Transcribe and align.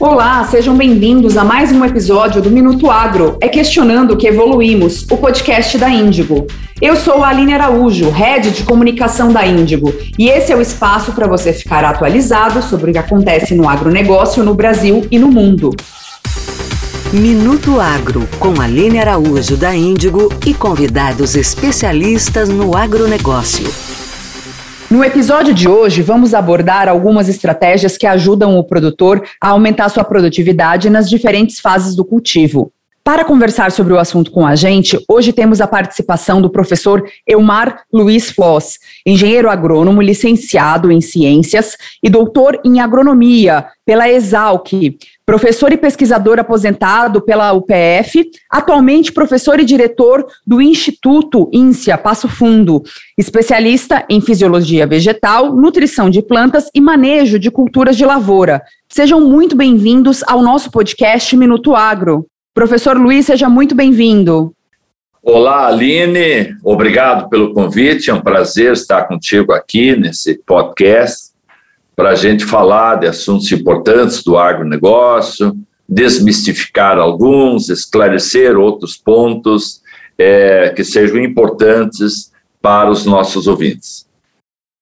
Olá, 0.00 0.44
sejam 0.44 0.76
bem-vindos 0.76 1.36
a 1.36 1.42
mais 1.42 1.72
um 1.72 1.84
episódio 1.84 2.40
do 2.40 2.48
Minuto 2.48 2.88
Agro. 2.88 3.36
É 3.40 3.48
questionando 3.48 4.16
que 4.16 4.28
evoluímos, 4.28 5.04
o 5.10 5.16
podcast 5.16 5.76
da 5.76 5.90
Índigo. 5.90 6.46
Eu 6.80 6.94
sou 6.94 7.24
a 7.24 7.30
Aline 7.30 7.54
Araújo, 7.54 8.08
head 8.08 8.52
de 8.52 8.62
comunicação 8.62 9.32
da 9.32 9.44
Índigo, 9.44 9.92
e 10.16 10.28
esse 10.28 10.52
é 10.52 10.56
o 10.56 10.60
espaço 10.60 11.10
para 11.10 11.26
você 11.26 11.52
ficar 11.52 11.84
atualizado 11.84 12.62
sobre 12.62 12.90
o 12.90 12.92
que 12.92 12.98
acontece 12.98 13.56
no 13.56 13.68
agronegócio 13.68 14.44
no 14.44 14.54
Brasil 14.54 15.04
e 15.10 15.18
no 15.18 15.32
mundo. 15.32 15.74
Minuto 17.12 17.80
Agro, 17.80 18.28
com 18.38 18.60
Aline 18.60 19.00
Araújo 19.00 19.56
da 19.56 19.74
Índigo 19.74 20.32
e 20.46 20.54
convidados 20.54 21.34
especialistas 21.34 22.48
no 22.48 22.76
agronegócio. 22.76 23.68
No 24.90 25.04
episódio 25.04 25.52
de 25.52 25.68
hoje, 25.68 26.00
vamos 26.00 26.32
abordar 26.32 26.88
algumas 26.88 27.28
estratégias 27.28 27.98
que 27.98 28.06
ajudam 28.06 28.56
o 28.56 28.64
produtor 28.64 29.22
a 29.38 29.50
aumentar 29.50 29.90
sua 29.90 30.02
produtividade 30.02 30.88
nas 30.88 31.10
diferentes 31.10 31.60
fases 31.60 31.94
do 31.94 32.06
cultivo. 32.06 32.72
Para 33.08 33.24
conversar 33.24 33.72
sobre 33.72 33.94
o 33.94 33.98
assunto 33.98 34.30
com 34.30 34.46
a 34.46 34.54
gente, 34.54 35.02
hoje 35.08 35.32
temos 35.32 35.62
a 35.62 35.66
participação 35.66 36.42
do 36.42 36.50
professor 36.50 37.02
Elmar 37.26 37.84
Luiz 37.90 38.30
Floss, 38.30 38.78
engenheiro 39.06 39.48
agrônomo 39.48 40.02
licenciado 40.02 40.92
em 40.92 41.00
ciências 41.00 41.74
e 42.02 42.10
doutor 42.10 42.60
em 42.62 42.80
agronomia 42.80 43.64
pela 43.86 44.10
Exalc, 44.10 44.74
professor 45.24 45.72
e 45.72 45.78
pesquisador 45.78 46.38
aposentado 46.38 47.22
pela 47.22 47.50
UPF, 47.54 48.30
atualmente 48.50 49.10
professor 49.10 49.58
e 49.58 49.64
diretor 49.64 50.26
do 50.46 50.60
Instituto 50.60 51.48
INSEA 51.50 51.96
Passo 51.96 52.28
Fundo, 52.28 52.82
especialista 53.16 54.04
em 54.10 54.20
fisiologia 54.20 54.86
vegetal, 54.86 55.56
nutrição 55.56 56.10
de 56.10 56.20
plantas 56.20 56.68
e 56.74 56.80
manejo 56.82 57.38
de 57.38 57.50
culturas 57.50 57.96
de 57.96 58.04
lavoura. 58.04 58.62
Sejam 58.86 59.18
muito 59.18 59.56
bem-vindos 59.56 60.22
ao 60.26 60.42
nosso 60.42 60.70
podcast 60.70 61.34
Minuto 61.34 61.74
Agro. 61.74 62.26
Professor 62.58 62.98
Luiz, 62.98 63.26
seja 63.26 63.48
muito 63.48 63.72
bem-vindo. 63.72 64.52
Olá, 65.22 65.68
Aline, 65.68 66.56
obrigado 66.64 67.28
pelo 67.28 67.54
convite. 67.54 68.10
É 68.10 68.14
um 68.14 68.20
prazer 68.20 68.72
estar 68.72 69.04
contigo 69.04 69.52
aqui 69.52 69.94
nesse 69.94 70.34
podcast 70.44 71.30
para 71.94 72.08
a 72.08 72.14
gente 72.16 72.44
falar 72.44 72.96
de 72.96 73.06
assuntos 73.06 73.52
importantes 73.52 74.24
do 74.24 74.36
agronegócio, 74.36 75.56
desmistificar 75.88 76.98
alguns, 76.98 77.68
esclarecer 77.68 78.58
outros 78.58 78.96
pontos 78.96 79.80
é, 80.18 80.70
que 80.70 80.82
sejam 80.82 81.22
importantes 81.22 82.32
para 82.60 82.90
os 82.90 83.06
nossos 83.06 83.46
ouvintes. 83.46 84.07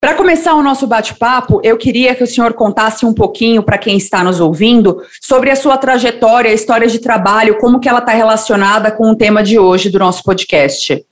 Para 0.00 0.14
começar 0.14 0.55
o 0.55 0.62
nosso 0.62 0.86
bate-papo, 0.86 1.61
eu 1.64 1.77
queria 1.77 2.14
que 2.14 2.22
o 2.22 2.27
senhor 2.27 2.52
contasse 2.52 3.06
um 3.06 3.14
pouquinho 3.14 3.62
para 3.62 3.78
quem 3.78 3.97
está 3.97 4.22
nos 4.22 4.41
ouvindo 4.41 5.03
sobre 5.22 5.50
a 5.50 5.56
sua 5.56 5.78
trajetória, 5.78 6.50
a 6.50 6.55
história 6.55 6.86
de 6.86 6.98
trabalho, 6.98 7.58
como 7.58 7.80
que 7.80 7.88
ela 7.88 8.00
está 8.00 8.12
relacionada 8.12 8.91
com 8.91 9.11
o 9.11 9.16
tema 9.16 9.42
de 9.42 9.58
hoje 9.58 9.88
do 9.88 9.98
nosso 9.98 10.22
podcast. 10.22 11.03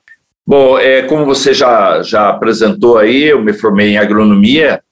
Bom, 0.46 0.78
é, 0.78 1.02
como 1.02 1.24
você 1.24 1.54
já, 1.54 2.02
já 2.02 2.28
apresentou 2.28 2.98
aí, 2.98 3.24
eu 3.24 3.42
me 3.42 3.54
formei 3.54 3.92
em 3.92 3.98
agronomia 3.98 4.82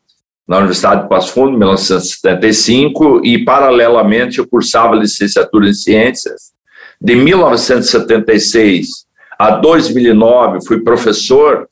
na 0.49 0.56
Universidade 0.56 1.03
de 1.03 1.09
Passo 1.09 1.33
Fundo, 1.34 1.55
em 1.55 1.59
1975, 1.59 3.21
e 3.23 3.45
paralelamente 3.45 4.39
eu 4.39 4.49
cursava 4.49 4.97
licenciatura 4.97 5.69
em 5.69 5.75
ciências. 5.75 6.53
De 7.01 7.15
1976 7.15 9.06
a 9.39 9.51
2009 9.51 10.65
fui 10.67 10.81
professor 10.81 11.69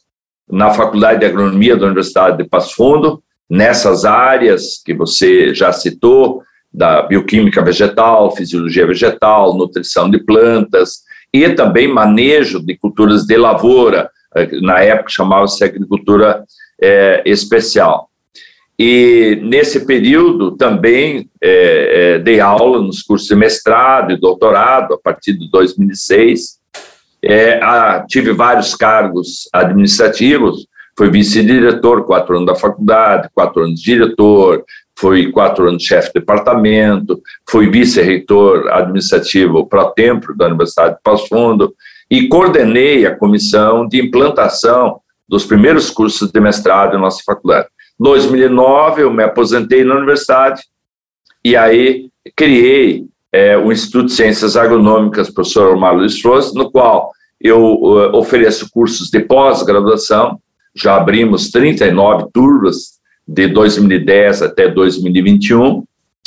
na 0.50 0.70
Faculdade 0.70 1.20
de 1.20 1.26
Agronomia 1.26 1.76
da 1.76 1.86
Universidade 1.86 2.38
de 2.38 2.44
Passo 2.44 2.74
Fundo, 2.74 3.22
nessas 3.48 4.04
áreas 4.04 4.80
que 4.84 4.94
você 4.94 5.54
já 5.54 5.72
citou, 5.72 6.42
da 6.72 7.02
bioquímica 7.02 7.62
vegetal, 7.62 8.34
fisiologia 8.34 8.86
vegetal, 8.86 9.56
nutrição 9.56 10.08
de 10.08 10.18
plantas 10.18 11.00
e 11.32 11.48
também 11.50 11.88
manejo 11.88 12.64
de 12.64 12.76
culturas 12.76 13.24
de 13.24 13.36
lavoura, 13.36 14.08
eh, 14.36 14.60
na 14.60 14.80
época 14.80 15.10
chamava-se 15.10 15.64
agricultura 15.64 16.44
é, 16.80 17.22
especial. 17.26 18.08
E 18.78 19.38
nesse 19.42 19.84
período 19.84 20.52
também 20.52 21.28
é, 21.42 22.14
é, 22.14 22.18
dei 22.18 22.40
aula 22.40 22.80
nos 22.80 23.02
cursos 23.02 23.28
de 23.28 23.36
mestrado 23.36 24.12
e 24.12 24.16
doutorado, 24.16 24.94
a 24.94 24.98
partir 24.98 25.34
de 25.34 25.50
2006, 25.50 26.59
é, 27.22 27.62
a, 27.62 28.04
tive 28.08 28.32
vários 28.32 28.74
cargos 28.74 29.48
administrativos, 29.52 30.66
fui 30.96 31.10
vice-diretor, 31.10 32.04
quatro 32.04 32.36
anos 32.36 32.46
da 32.46 32.54
faculdade, 32.54 33.28
quatro 33.34 33.62
anos 33.62 33.80
diretor, 33.80 34.64
fui 34.96 35.30
quatro 35.32 35.68
anos 35.68 35.82
chefe 35.82 36.08
de 36.08 36.20
departamento, 36.20 37.20
fui 37.48 37.70
vice-reitor 37.70 38.68
administrativo 38.70 39.66
pró-templo 39.66 40.36
da 40.36 40.46
Universidade 40.46 40.96
de 40.96 41.02
Passo 41.02 41.28
Fundo 41.28 41.74
e 42.10 42.28
coordenei 42.28 43.06
a 43.06 43.16
comissão 43.16 43.88
de 43.88 44.00
implantação 44.00 45.00
dos 45.28 45.46
primeiros 45.46 45.90
cursos 45.90 46.30
de 46.30 46.40
mestrado 46.40 46.96
em 46.96 47.00
nossa 47.00 47.22
faculdade. 47.24 47.68
Em 47.98 48.02
2009, 48.04 49.02
eu 49.02 49.12
me 49.12 49.22
aposentei 49.22 49.84
na 49.84 49.94
universidade 49.94 50.62
e 51.44 51.56
aí 51.56 52.10
criei 52.36 53.06
é, 53.32 53.56
o 53.56 53.70
Instituto 53.70 54.06
de 54.06 54.12
Ciências 54.12 54.56
Agronômicas, 54.56 55.30
professor 55.30 55.74
Omar 55.74 55.94
Luiz 55.94 56.20
Flores, 56.20 56.52
no 56.54 56.70
qual 56.70 57.10
eu 57.40 57.60
uh, 57.60 58.16
ofereço 58.16 58.68
cursos 58.70 59.08
de 59.08 59.20
pós-graduação, 59.20 60.38
já 60.74 60.96
abrimos 60.96 61.50
39 61.50 62.26
turmas 62.32 63.00
de 63.26 63.46
2010 63.48 64.42
até 64.42 64.68
2021, 64.68 65.84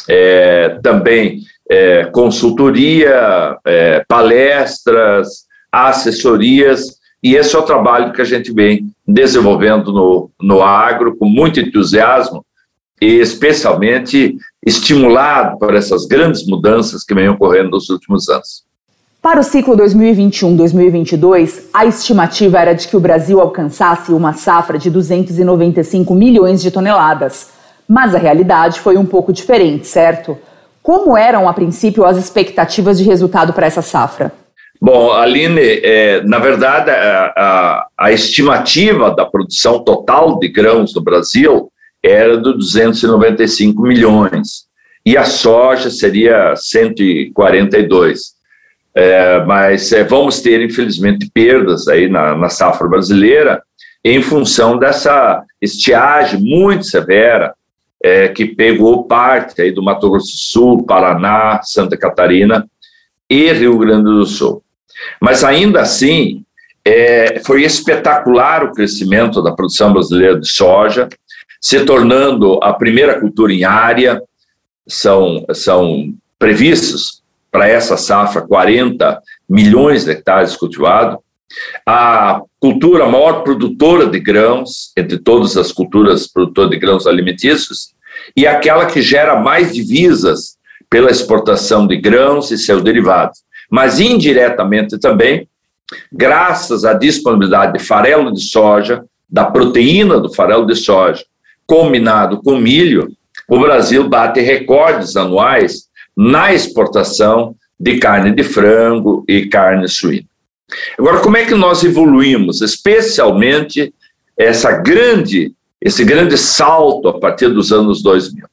é, 0.08 0.80
também 0.82 1.42
é, 1.70 2.06
consultoria, 2.06 3.58
é, 3.66 4.04
palestras, 4.08 5.46
assessorias, 5.72 6.98
e 7.22 7.36
esse 7.36 7.56
é 7.56 7.60
o 7.60 7.64
trabalho 7.64 8.12
que 8.12 8.22
a 8.22 8.26
gente 8.26 8.52
vem 8.52 8.88
desenvolvendo 9.08 9.94
no, 9.94 10.30
no 10.42 10.62
agro 10.62 11.16
com 11.16 11.26
muito 11.26 11.60
entusiasmo. 11.60 12.46
E 13.02 13.16
especialmente 13.16 14.36
estimulado 14.66 15.58
por 15.58 15.76
essas 15.76 16.06
grandes 16.06 16.46
mudanças 16.46 17.04
que 17.04 17.14
vêm 17.14 17.30
ocorrendo 17.30 17.72
nos 17.72 17.90
últimos 17.90 18.30
anos. 18.30 18.64
Para 19.22 19.40
o 19.40 19.44
ciclo 19.44 19.78
2021-2022, 19.78 21.64
a 21.74 21.86
estimativa 21.86 22.60
era 22.60 22.74
de 22.74 22.88
que 22.88 22.98
o 22.98 23.00
Brasil 23.00 23.40
alcançasse 23.40 24.12
uma 24.12 24.34
safra 24.34 24.78
de 24.78 24.90
295 24.90 26.14
milhões 26.14 26.62
de 26.62 26.70
toneladas. 26.70 27.52
Mas 27.88 28.14
a 28.14 28.18
realidade 28.18 28.82
foi 28.82 28.98
um 28.98 29.06
pouco 29.06 29.32
diferente, 29.32 29.88
certo? 29.88 30.38
Como 30.82 31.16
eram, 31.16 31.48
a 31.48 31.54
princípio, 31.54 32.04
as 32.04 32.18
expectativas 32.18 32.98
de 32.98 33.06
resultado 33.06 33.54
para 33.54 33.66
essa 33.66 33.82
safra? 33.82 34.34
Bom, 34.82 35.14
Aline, 35.14 35.62
é, 35.62 36.22
na 36.24 36.40
verdade, 36.40 36.92
a, 36.92 37.34
a, 37.38 37.88
a, 37.98 38.12
estimativa 38.12 39.16
da 39.16 39.26
produção 39.26 39.82
total 39.82 40.38
de 40.38 40.50
grãos 40.50 40.94
no 40.94 41.02
Brasil 41.02 41.72
era 42.04 42.38
de 42.38 42.54
295 42.54 43.82
milhões, 43.82 44.66
e 45.06 45.18
a 45.18 45.24
soja 45.24 45.90
seria 45.90 46.56
142. 46.56 48.34
É, 48.96 49.44
mas 49.46 49.92
é, 49.92 50.04
vamos 50.04 50.42
ter, 50.42 50.62
infelizmente, 50.62 51.30
perdas 51.34 51.88
aí 51.88 52.08
na, 52.08 52.36
na 52.36 52.50
safra 52.50 52.88
brasileira 52.88 53.62
em 54.04 54.22
função 54.22 54.78
dessa 54.78 55.44
estiagem 55.62 56.40
muito 56.42 56.86
severa 56.86 57.56
é, 58.04 58.28
que 58.28 58.46
pegou 58.46 59.06
parte 59.06 59.62
aí 59.62 59.72
do 59.72 59.82
Mato 59.82 60.10
Grosso 60.10 60.34
do 60.34 60.38
Sul, 60.38 60.86
Paraná, 60.86 61.62
Santa 61.64 61.98
Catarina 61.98 62.68
e 63.30 63.52
Rio 63.54 63.78
Grande 63.78 64.04
do 64.04 64.26
Sul. 64.26 64.62
Mas 65.22 65.44
ainda 65.44 65.82
assim, 65.82 66.44
é, 66.86 67.42
foi 67.46 67.64
espetacular 67.64 68.64
o 68.66 68.74
crescimento 68.74 69.42
da 69.42 69.54
produção 69.54 69.94
brasileira 69.94 70.38
de 70.38 70.50
soja, 70.50 71.08
se 71.64 71.86
tornando 71.86 72.60
a 72.62 72.74
primeira 72.74 73.18
cultura 73.22 73.54
em 73.54 73.64
área. 73.64 74.22
São, 74.86 75.46
são 75.54 76.14
previstos 76.38 77.24
para 77.50 77.70
essa 77.70 77.96
safra 77.96 78.42
40 78.42 79.22
milhões 79.50 80.04
de 80.04 80.12
hectares 80.12 80.58
cultivados. 80.58 81.20
A 81.86 82.42
cultura 82.60 83.08
maior 83.08 83.44
produtora 83.44 84.08
de 84.08 84.20
grãos, 84.20 84.92
entre 84.98 85.18
todas 85.18 85.56
as 85.56 85.72
culturas 85.72 86.28
produtoras 86.28 86.70
de 86.70 86.78
grãos 86.78 87.08
alimentícios, 87.08 87.94
e 88.36 88.46
aquela 88.46 88.86
que 88.86 89.02
gera 89.02 89.40
mais 89.40 89.74
divisas 89.74 90.58
pela 90.90 91.10
exportação 91.12 91.88
de 91.88 91.96
grãos 91.96 92.52
e 92.52 92.58
seus 92.58 92.84
derivados. 92.84 93.40
Mas 93.72 94.02
indiretamente 94.02 95.00
também, 95.00 95.48
graças 96.12 96.84
à 96.84 96.94
disponibilidade 96.94 97.78
de 97.78 97.86
farelo 97.86 98.34
de 98.34 98.42
soja, 98.42 99.06
da 99.30 99.46
proteína 99.46 100.20
do 100.20 100.34
farelo 100.34 100.66
de 100.66 100.76
soja, 100.76 101.24
combinado 101.66 102.42
com 102.42 102.58
milho, 102.58 103.12
o 103.48 103.60
Brasil 103.60 104.08
bate 104.08 104.40
recordes 104.40 105.16
anuais 105.16 105.88
na 106.16 106.54
exportação 106.54 107.56
de 107.80 107.98
carne 107.98 108.32
de 108.32 108.44
frango 108.44 109.24
e 109.28 109.48
carne 109.48 109.88
suína. 109.88 110.28
Agora, 110.98 111.20
como 111.20 111.38
é 111.38 111.46
que 111.46 111.54
nós 111.54 111.84
evoluímos, 111.84 112.62
especialmente 112.62 113.94
essa 114.38 114.72
grande, 114.72 115.54
esse 115.82 116.04
grande 116.04 116.38
salto 116.38 117.08
a 117.10 117.20
partir 117.20 117.50
dos 117.50 117.72
anos 117.72 118.02
2000? 118.02 118.46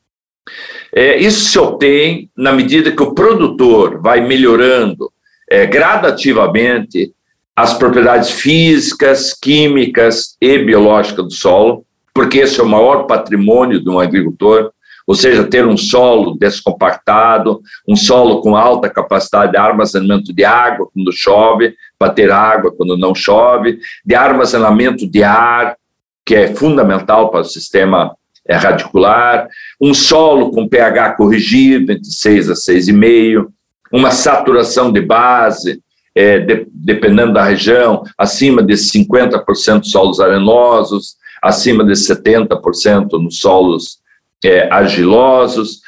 É, 0.92 1.18
isso 1.18 1.50
se 1.50 1.58
obtém 1.58 2.28
na 2.36 2.52
medida 2.52 2.90
que 2.90 3.02
o 3.02 3.14
produtor 3.14 4.00
vai 4.02 4.20
melhorando 4.20 5.10
é, 5.48 5.64
gradativamente 5.66 7.12
as 7.54 7.74
propriedades 7.74 8.30
físicas, 8.30 9.32
químicas 9.32 10.36
e 10.40 10.58
biológicas 10.58 11.24
do 11.24 11.32
solo, 11.32 11.84
porque 12.20 12.40
esse 12.40 12.60
é 12.60 12.62
o 12.62 12.68
maior 12.68 13.06
patrimônio 13.06 13.82
de 13.82 13.88
um 13.88 13.98
agricultor, 13.98 14.72
ou 15.06 15.14
seja, 15.14 15.42
ter 15.42 15.66
um 15.66 15.78
solo 15.78 16.36
descompactado, 16.38 17.62
um 17.88 17.96
solo 17.96 18.42
com 18.42 18.54
alta 18.54 18.90
capacidade 18.90 19.52
de 19.52 19.56
armazenamento 19.56 20.30
de 20.30 20.44
água 20.44 20.86
quando 20.92 21.10
chove, 21.14 21.74
para 21.98 22.12
ter 22.12 22.30
água 22.30 22.74
quando 22.76 22.94
não 22.98 23.14
chove, 23.14 23.78
de 24.04 24.14
armazenamento 24.14 25.06
de 25.06 25.22
ar, 25.22 25.78
que 26.22 26.34
é 26.34 26.54
fundamental 26.54 27.30
para 27.30 27.40
o 27.40 27.44
sistema 27.44 28.14
é, 28.46 28.54
radicular, 28.54 29.48
um 29.80 29.94
solo 29.94 30.50
com 30.50 30.68
pH 30.68 31.14
corrigido 31.14 31.90
entre 31.90 32.04
6 32.04 32.50
a 32.50 32.52
6,5, 32.52 33.46
uma 33.90 34.10
saturação 34.10 34.92
de 34.92 35.00
base, 35.00 35.80
é, 36.14 36.38
de, 36.38 36.66
dependendo 36.70 37.32
da 37.32 37.44
região, 37.44 38.02
acima 38.18 38.62
de 38.62 38.74
50% 38.74 39.84
solos 39.84 40.20
arenosos, 40.20 41.18
acima 41.42 41.84
de 41.84 41.92
70% 41.92 43.12
nos 43.12 43.38
solos 43.38 43.98
é, 44.44 44.68
argilosos, 44.72 45.80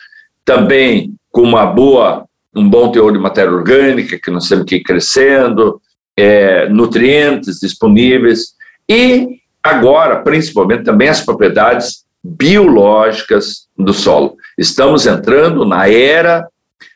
também 0.45 1.15
com 1.31 1.43
uma 1.43 1.67
boa, 1.67 2.27
um 2.55 2.69
bom 2.69 2.91
teor 2.91 3.13
de 3.13 3.19
matéria 3.19 3.53
orgânica, 3.53 4.19
que 4.19 4.31
nós 4.31 4.49
temos 4.49 4.65
que 4.65 4.77
ir 4.77 4.83
crescendo, 4.83 5.81
é, 6.17 6.69
nutrientes 6.69 7.61
disponíveis, 7.61 8.55
e 8.89 9.41
agora, 9.63 10.23
principalmente, 10.23 10.85
também 10.85 11.09
as 11.09 11.21
propriedades 11.21 12.05
biológicas 12.23 13.67
do 13.77 13.93
solo. 13.93 14.37
Estamos 14.57 15.07
entrando 15.07 15.65
na 15.65 15.89
era 15.89 16.47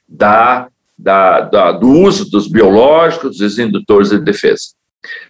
da, 0.09 0.69
da, 0.97 1.41
da, 1.41 1.73
do 1.73 1.89
uso 1.89 2.31
dos 2.31 2.47
biológicos, 2.47 3.39
dos 3.39 3.59
indutores 3.59 4.11
de 4.11 4.19
defesa. 4.19 4.77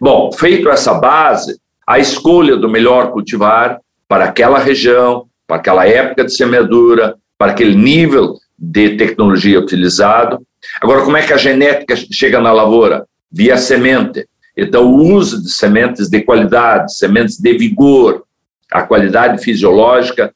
Bom, 0.01 0.33
feito 0.33 0.69
essa 0.69 0.95
base, 0.95 1.59
a 1.87 1.99
escolha 1.99 2.57
do 2.57 2.69
melhor 2.69 3.13
cultivar 3.13 3.81
para 4.09 4.25
aquela 4.25 4.59
região, 4.59 5.27
para 5.47 5.57
aquela 5.57 5.87
época 5.87 6.25
de 6.25 6.35
semeadura, 6.35 7.17
para 7.39 7.53
aquele 7.53 7.77
nível 7.77 8.35
de 8.59 8.97
tecnologia 8.97 9.61
utilizado. 9.61 10.41
Agora, 10.81 11.03
como 11.03 11.17
é 11.17 11.23
que 11.23 11.33
a 11.33 11.37
genética 11.37 11.95
chega 11.97 12.41
na 12.41 12.53
lavoura? 12.53 13.07
Via 13.31 13.57
semente. 13.57 14.27
Então, 14.57 14.87
o 14.87 15.13
uso 15.15 15.43
de 15.43 15.53
sementes 15.53 16.09
de 16.09 16.23
qualidade, 16.23 16.97
sementes 16.97 17.39
de 17.39 17.53
vigor, 17.57 18.25
a 18.73 18.83
qualidade 18.83 19.43
fisiológica 19.43 20.33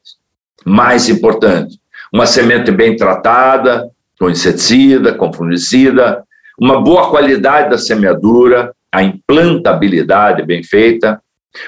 mais 0.63 1.09
importante. 1.09 1.79
Uma 2.13 2.25
semente 2.25 2.71
bem 2.71 2.95
tratada, 2.95 3.89
com 4.19 4.29
inseticida, 4.29 5.13
com 5.13 5.33
fungicida, 5.33 6.23
uma 6.59 6.79
boa 6.79 7.09
qualidade 7.09 7.71
da 7.71 7.77
semeadura, 7.77 8.71
a 8.91 9.01
implantabilidade 9.01 10.43
bem 10.43 10.61
feita, 10.61 11.19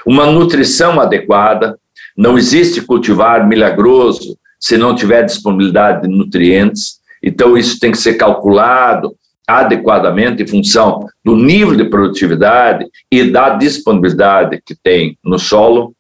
uma 0.06 0.26
nutrição 0.26 1.00
adequada. 1.00 1.78
Não 2.16 2.38
existe 2.38 2.82
cultivar 2.82 3.48
milagroso 3.48 4.38
se 4.60 4.78
não 4.78 4.96
tiver 4.96 5.24
disponibilidade 5.24 6.04
de 6.04 6.08
nutrientes. 6.08 7.00
Então, 7.22 7.58
isso 7.58 7.80
tem 7.80 7.92
que 7.92 7.98
ser 7.98 8.14
calculado 8.16 9.16
adequadamente 9.48 10.44
em 10.44 10.48
função 10.48 11.06
do 11.24 11.36
nível 11.36 11.76
de 11.76 11.86
produtividade 11.86 12.86
e 13.12 13.30
da 13.30 13.50
disponibilidade 13.50 14.62
que 14.66 14.76
tem 14.76 15.18
no 15.24 15.38
solo. 15.38 15.94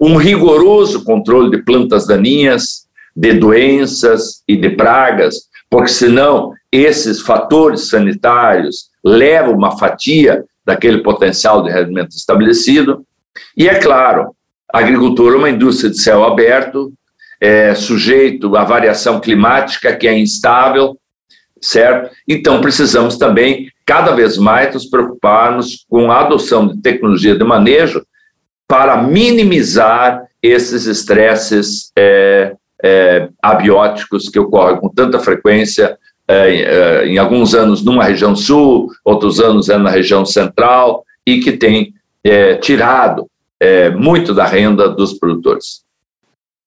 Um 0.00 0.16
rigoroso 0.16 1.04
controle 1.04 1.50
de 1.50 1.62
plantas 1.62 2.06
daninhas, 2.06 2.86
de 3.16 3.32
doenças 3.32 4.42
e 4.46 4.56
de 4.56 4.70
pragas, 4.70 5.48
porque 5.68 5.88
senão 5.88 6.52
esses 6.70 7.20
fatores 7.20 7.88
sanitários 7.88 8.90
levam 9.04 9.54
uma 9.54 9.76
fatia 9.76 10.44
daquele 10.64 10.98
potencial 10.98 11.62
de 11.62 11.70
rendimento 11.70 12.10
estabelecido. 12.10 13.04
E 13.56 13.68
é 13.68 13.74
claro, 13.76 14.34
a 14.72 14.78
agricultura 14.80 15.36
é 15.36 15.38
uma 15.38 15.50
indústria 15.50 15.90
de 15.90 16.00
céu 16.00 16.24
aberto, 16.24 16.92
é 17.40 17.74
sujeito 17.74 18.56
à 18.56 18.64
variação 18.64 19.20
climática 19.20 19.94
que 19.94 20.08
é 20.08 20.18
instável, 20.18 20.96
certo? 21.60 22.14
Então 22.28 22.60
precisamos 22.60 23.16
também 23.16 23.68
cada 23.86 24.12
vez 24.12 24.38
mais 24.38 24.72
nos 24.74 24.86
preocuparmos 24.86 25.84
com 25.88 26.10
a 26.10 26.20
adoção 26.20 26.66
de 26.66 26.80
tecnologia 26.80 27.36
de 27.36 27.44
manejo 27.44 28.04
para 28.66 29.02
minimizar 29.02 30.24
esses 30.42 30.86
estresses 30.86 31.90
é, 31.96 32.54
é, 32.82 33.28
abióticos 33.42 34.28
que 34.28 34.38
ocorrem 34.38 34.78
com 34.78 34.88
tanta 34.88 35.18
frequência 35.18 35.96
é, 36.26 36.62
é 36.62 37.06
em 37.06 37.18
alguns 37.18 37.54
anos 37.54 37.84
numa 37.84 38.04
região 38.04 38.34
sul, 38.34 38.90
outros 39.04 39.38
anos 39.40 39.68
é 39.68 39.78
na 39.78 39.90
região 39.90 40.24
central 40.24 41.04
e 41.26 41.40
que 41.40 41.52
tem 41.52 41.93
é, 42.24 42.54
tirado 42.56 43.28
é, 43.60 43.90
muito 43.90 44.34
da 44.34 44.46
renda 44.46 44.88
dos 44.88 45.14
produtores. 45.14 45.84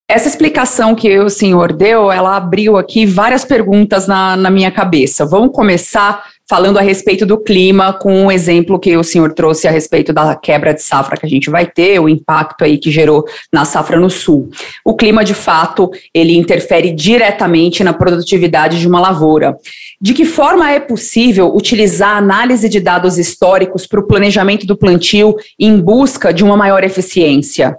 Essa 0.10 0.30
explicação 0.30 0.96
que 0.96 1.20
o 1.20 1.30
senhor 1.30 1.74
deu, 1.74 2.10
ela 2.10 2.38
abriu 2.38 2.78
aqui 2.78 3.06
várias 3.06 3.44
perguntas 3.44 4.08
na, 4.08 4.38
na 4.38 4.50
minha 4.50 4.72
cabeça. 4.72 5.26
Vamos 5.26 5.52
começar 5.52 6.24
falando 6.50 6.78
a 6.78 6.82
respeito 6.82 7.26
do 7.26 7.38
clima, 7.38 7.92
com 7.92 8.24
um 8.24 8.32
exemplo 8.32 8.80
que 8.80 8.96
o 8.96 9.04
senhor 9.04 9.34
trouxe 9.34 9.68
a 9.68 9.72
respeito 9.72 10.14
da 10.14 10.36
quebra 10.36 10.74
de 10.74 10.82
safra 10.82 11.18
que 11.18 11.26
a 11.26 11.30
gente 11.30 11.50
vai 11.50 11.66
ter, 11.66 12.00
o 12.00 12.08
impacto 12.08 12.64
aí 12.64 12.78
que 12.78 12.90
gerou 12.90 13.26
na 13.52 13.66
safra 13.66 14.00
no 14.00 14.10
sul. 14.10 14.50
O 14.84 14.96
clima, 14.96 15.26
de 15.26 15.34
fato, 15.34 15.92
ele 16.14 16.38
interfere 16.38 16.92
diretamente 16.92 17.84
na 17.84 17.94
produtividade 17.94 18.80
de 18.80 18.88
uma 18.88 19.02
lavoura. 19.02 19.58
De 20.00 20.14
que 20.14 20.26
forma 20.26 20.72
é 20.72 20.80
possível 20.80 21.54
utilizar 21.54 22.16
a 22.16 22.18
análise 22.18 22.70
de 22.70 22.80
dados 22.80 23.18
históricos 23.18 23.86
para 23.86 24.00
o 24.00 24.08
planejamento 24.08 24.66
do 24.66 24.78
plantio 24.78 25.36
em 25.60 25.80
busca 25.80 26.34
de 26.34 26.44
uma 26.44 26.56
maior 26.56 26.84
eficiência? 26.84 27.78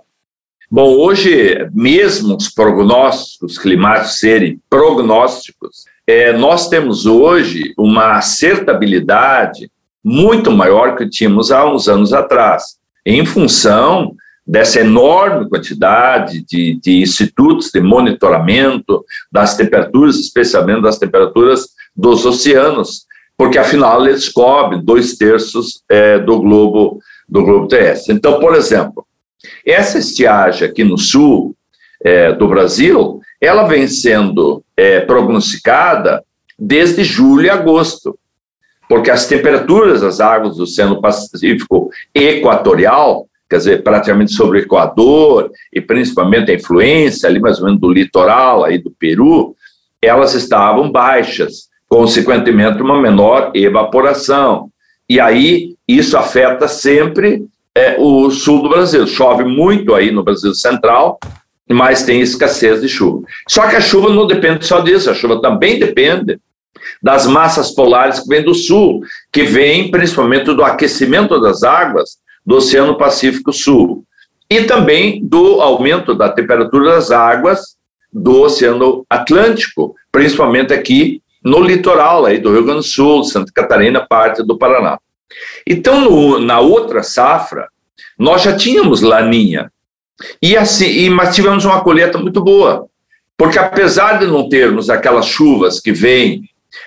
Bom, 0.70 0.97
hoje, 0.99 1.67
mesmo 1.73 2.37
os 2.37 2.50
prognósticos 2.50 3.56
climáticos 3.56 4.19
serem 4.19 4.61
prognósticos, 4.69 5.85
é, 6.08 6.32
nós 6.32 6.70
temos 6.70 7.05
hoje 7.05 7.75
uma 7.76 8.16
acertabilidade 8.16 9.70
muito 10.02 10.50
maior 10.50 10.96
que 10.96 11.06
tínhamos 11.06 11.52
há 11.52 11.70
uns 11.70 11.87
anos 11.87 12.14
atrás, 12.14 12.78
em 13.05 13.26
função 13.26 14.14
dessa 14.46 14.81
enorme 14.81 15.46
quantidade 15.50 16.43
de, 16.46 16.81
de 16.81 17.02
institutos 17.02 17.70
de 17.70 17.82
monitoramento 17.82 19.05
das 19.31 19.55
temperaturas, 19.55 20.19
especialmente 20.19 20.81
das 20.81 20.99
temperaturas 20.99 21.66
dos 21.94 22.25
oceanos, 22.25 23.02
porque 23.36 23.58
afinal 23.58 24.06
eles 24.06 24.31
cobrem 24.31 24.82
dois 24.82 25.15
terços 25.15 25.82
é, 25.91 26.19
do 26.19 26.41
globo 26.41 27.00
do 27.29 27.44
globo 27.44 27.69
terrestre. 27.69 28.15
Então, 28.15 28.41
por 28.41 28.55
exemplo, 28.55 29.06
essa 29.67 29.98
estiagem 29.98 30.67
aqui 30.67 30.82
no 30.82 30.96
sul 30.96 31.55
é, 32.03 32.32
do 32.32 32.48
Brasil, 32.48 33.18
ela 33.40 33.64
vem 33.64 33.86
sendo 33.86 34.62
é, 34.76 35.00
prognosticada 35.00 36.24
desde 36.58 37.04
julho 37.04 37.46
e 37.46 37.50
agosto, 37.50 38.18
porque 38.88 39.10
as 39.10 39.26
temperaturas 39.26 40.00
das 40.00 40.20
águas 40.20 40.56
do 40.56 40.64
Oceano 40.64 41.00
Pacífico 41.00 41.90
Equatorial, 42.14 43.28
quer 43.48 43.58
dizer, 43.58 43.82
praticamente 43.82 44.32
sobre 44.32 44.58
o 44.58 44.62
Equador, 44.62 45.50
e 45.72 45.80
principalmente 45.80 46.50
a 46.50 46.54
influência 46.54 47.28
ali 47.28 47.38
mais 47.38 47.58
ou 47.58 47.66
menos 47.66 47.80
do 47.80 47.92
litoral 47.92 48.64
aí 48.64 48.78
do 48.78 48.90
Peru, 48.90 49.54
elas 50.00 50.34
estavam 50.34 50.90
baixas, 50.90 51.68
consequentemente 51.88 52.82
uma 52.82 53.00
menor 53.00 53.52
evaporação. 53.54 54.70
E 55.08 55.20
aí 55.20 55.76
isso 55.86 56.16
afeta 56.16 56.68
sempre 56.68 57.46
é, 57.74 57.96
o 57.98 58.30
sul 58.30 58.62
do 58.62 58.68
Brasil. 58.68 59.06
Chove 59.06 59.44
muito 59.44 59.94
aí 59.94 60.10
no 60.10 60.22
Brasil 60.22 60.54
Central, 60.54 61.18
mas 61.69 62.03
tem 62.03 62.20
escassez 62.20 62.81
de 62.81 62.89
chuva. 62.89 63.27
Só 63.48 63.67
que 63.69 63.77
a 63.77 63.81
chuva 63.81 64.10
não 64.10 64.27
depende 64.27 64.65
só 64.67 64.81
disso, 64.81 65.10
a 65.10 65.15
chuva 65.15 65.41
também 65.41 65.79
depende 65.79 66.39
das 67.03 67.27
massas 67.27 67.70
polares 67.70 68.20
que 68.20 68.29
vêm 68.29 68.43
do 68.43 68.55
sul, 68.55 69.01
que 69.32 69.43
vêm 69.43 69.91
principalmente 69.91 70.46
do 70.55 70.65
aquecimento 70.65 71.41
das 71.41 71.63
águas 71.63 72.19
do 72.44 72.56
Oceano 72.56 72.96
Pacífico 72.96 73.53
Sul 73.53 74.05
e 74.51 74.63
também 74.65 75.20
do 75.22 75.60
aumento 75.60 76.15
da 76.15 76.31
temperatura 76.31 76.93
das 76.93 77.10
águas 77.10 77.77
do 78.10 78.41
Oceano 78.41 79.05
Atlântico, 79.08 79.94
principalmente 80.10 80.72
aqui 80.72 81.22
no 81.44 81.60
litoral 81.60 82.25
aí 82.25 82.39
do 82.39 82.53
Rio 82.53 82.65
Grande 82.65 82.81
do 82.81 82.87
Sul, 82.87 83.25
Santa 83.25 83.53
Catarina, 83.55 84.05
parte 84.06 84.43
do 84.43 84.56
Paraná. 84.56 84.98
Então, 85.67 86.01
no, 86.01 86.41
na 86.41 86.60
outra 86.60 87.03
safra, 87.03 87.69
nós 88.19 88.43
já 88.43 88.56
tínhamos 88.56 89.03
laninha, 89.03 89.70
e 90.43 90.56
assim, 90.56 90.87
e, 90.87 91.10
mas 91.10 91.34
tivemos 91.34 91.65
uma 91.65 91.81
colheita 91.81 92.19
muito 92.19 92.43
boa, 92.43 92.87
porque 93.37 93.58
apesar 93.58 94.19
de 94.19 94.27
não 94.27 94.48
termos 94.48 94.91
aquelas 94.91 95.27
chuvas 95.27 95.81
que 95.81 95.93
vêm 95.93 96.43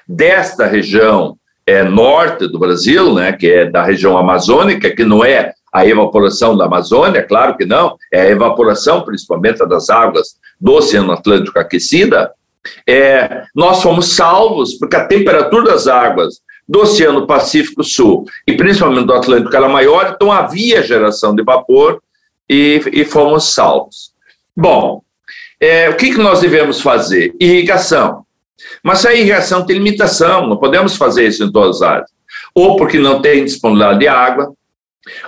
desta 0.08 0.66
região 0.66 1.38
é, 1.66 1.84
norte 1.84 2.48
do 2.48 2.60
Brasil, 2.60 3.14
né, 3.14 3.32
que 3.32 3.50
é 3.50 3.66
da 3.66 3.84
região 3.84 4.18
amazônica, 4.18 4.94
que 4.94 5.06
não 5.06 5.24
é 5.24 5.54
a 5.72 5.86
evaporação 5.86 6.58
da 6.58 6.66
Amazônia, 6.66 7.24
claro 7.24 7.56
que 7.56 7.66
não, 7.66 7.96
é 8.12 8.22
a 8.22 8.30
evaporação 8.30 9.02
principalmente 9.04 9.66
das 9.66 9.90
águas 9.90 10.36
do 10.60 10.74
Oceano 10.74 11.14
Atlântico 11.14 11.58
aquecida, 11.58 12.32
é, 12.88 13.44
nós 13.56 13.82
fomos 13.82 14.14
salvos 14.14 14.76
porque 14.76 14.96
a 14.96 15.06
temperatura 15.06 15.72
das 15.72 15.88
águas 15.88 16.42
do 16.68 16.82
Oceano 16.82 17.26
Pacífico 17.26 17.84
Sul 17.84 18.26
e 18.46 18.54
principalmente 18.54 19.06
do 19.06 19.14
Atlântico 19.14 19.56
era 19.56 19.68
maior, 19.68 20.14
então 20.14 20.32
havia 20.32 20.84
geração 20.84 21.34
de 21.34 21.44
vapor 21.44 22.02
e, 22.51 22.81
e 22.91 23.05
fomos 23.05 23.53
salvos. 23.53 24.12
Bom, 24.55 25.01
é, 25.58 25.89
o 25.89 25.96
que, 25.96 26.12
que 26.12 26.17
nós 26.17 26.41
devemos 26.41 26.81
fazer? 26.81 27.34
Irrigação. 27.39 28.25
Mas 28.84 29.05
a 29.05 29.13
irrigação 29.13 29.65
tem 29.65 29.77
limitação, 29.77 30.48
não 30.48 30.58
podemos 30.58 30.98
fazer 30.98 31.27
isso 31.27 31.46
em 31.46 31.51
todas 31.51 31.77
as 31.77 31.81
áreas. 31.81 32.10
Ou 32.53 32.75
porque 32.75 33.00
não 33.00 33.22
tem 33.22 33.46
disponibilidade 33.46 34.00
de 34.00 34.08
água, 34.10 34.53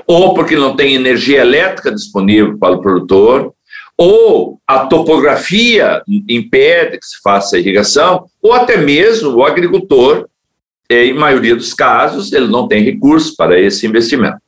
ou 0.05 0.33
porque 0.33 0.57
não 0.57 0.75
tem 0.75 0.95
energia 0.95 1.39
elétrica 1.39 1.93
disponível 1.93 2.57
para 2.57 2.73
o 2.73 2.81
produtor, 2.81 3.53
ou 3.97 4.59
a 4.67 4.85
topografia 4.87 6.01
impede 6.27 6.97
que 6.97 7.05
se 7.05 7.21
faça 7.23 7.55
a 7.55 7.59
irrigação, 7.59 8.25
ou 8.41 8.51
até 8.51 8.75
mesmo 8.75 9.31
o 9.31 9.45
agricultor, 9.45 10.27
em 10.89 11.13
maioria 11.13 11.55
dos 11.55 11.73
casos, 11.73 12.33
ele 12.33 12.47
não 12.47 12.67
tem 12.67 12.83
recursos 12.83 13.31
para 13.31 13.57
esse 13.57 13.87
investimento. 13.87 14.42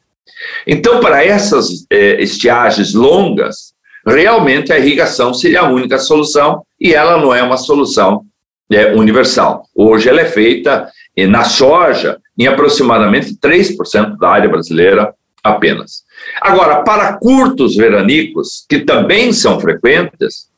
Então, 0.65 0.99
para 0.99 1.23
essas 1.23 1.85
eh, 1.91 2.21
estiagens 2.21 2.93
longas, 2.93 3.73
realmente 4.05 4.71
a 4.71 4.79
irrigação 4.79 5.33
seria 5.33 5.61
a 5.61 5.69
única 5.69 5.97
solução 5.97 6.63
e 6.79 6.93
ela 6.93 7.19
não 7.19 7.33
é 7.33 7.41
uma 7.41 7.57
solução 7.57 8.23
é, 8.71 8.93
universal. 8.93 9.67
Hoje 9.75 10.09
ela 10.09 10.21
é 10.21 10.25
feita 10.25 10.89
eh, 11.15 11.27
na 11.27 11.43
soja 11.43 12.19
em 12.37 12.47
aproximadamente 12.47 13.35
3% 13.35 14.17
da 14.17 14.29
área 14.29 14.49
brasileira 14.49 15.13
apenas. 15.43 16.03
Agora, 16.41 16.83
para 16.83 17.13
curtos 17.17 17.75
veranicos, 17.75 18.65
que 18.67 18.79
também 18.79 19.31
são 19.31 19.59
frequentes, 19.59 20.49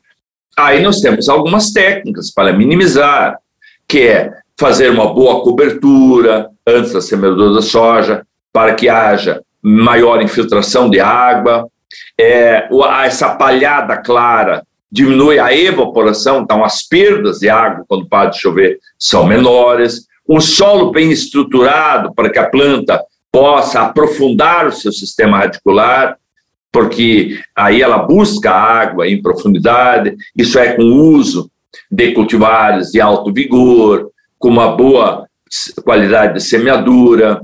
aí 0.58 0.82
nós 0.82 1.02
temos 1.02 1.28
algumas 1.28 1.72
técnicas 1.72 2.32
para 2.32 2.54
minimizar, 2.54 3.38
que 3.88 4.08
é 4.08 4.34
fazer 4.58 4.90
uma 4.90 5.14
boa 5.14 5.44
cobertura 5.44 6.50
antes 6.66 6.94
da 6.94 7.02
semeadura 7.02 7.54
da 7.54 7.62
soja, 7.62 8.26
para 8.52 8.74
que 8.74 8.90
haja 8.90 9.44
maior 9.68 10.22
infiltração 10.22 10.90
de 10.90 11.00
água, 11.00 11.68
é, 12.20 12.68
essa 13.04 13.36
palhada 13.36 13.98
clara 13.98 14.64
diminui 14.90 15.38
a 15.38 15.54
evaporação, 15.54 16.42
então 16.42 16.64
as 16.64 16.88
perdas 16.88 17.40
de 17.40 17.50
água 17.50 17.84
quando 17.88 18.08
para 18.08 18.30
de 18.30 18.40
chover 18.40 18.80
são 18.98 19.26
menores, 19.26 20.08
um 20.28 20.40
solo 20.40 20.92
bem 20.92 21.12
estruturado 21.12 22.14
para 22.14 22.30
que 22.30 22.40
a 22.40 22.50
planta 22.50 23.04
possa 23.32 23.82
aprofundar 23.82 24.68
o 24.68 24.72
seu 24.72 24.92
sistema 24.92 25.40
radicular, 25.40 26.18
porque 26.72 27.40
aí 27.56 27.82
ela 27.82 28.00
busca 28.00 28.52
água 28.52 29.08
em 29.08 29.22
profundidade, 29.22 30.16
isso 30.36 30.58
é 30.58 30.74
com 30.74 30.84
o 30.84 31.14
uso 31.14 31.52
de 31.92 32.12
cultivares 32.12 32.92
de 32.92 33.02
alto 33.02 33.34
vigor, 33.34 34.10
com 34.40 34.50
uma 34.50 34.76
boa 34.76 35.28
qualidade 35.84 36.36
de 36.36 36.42
semeadura, 36.42 37.42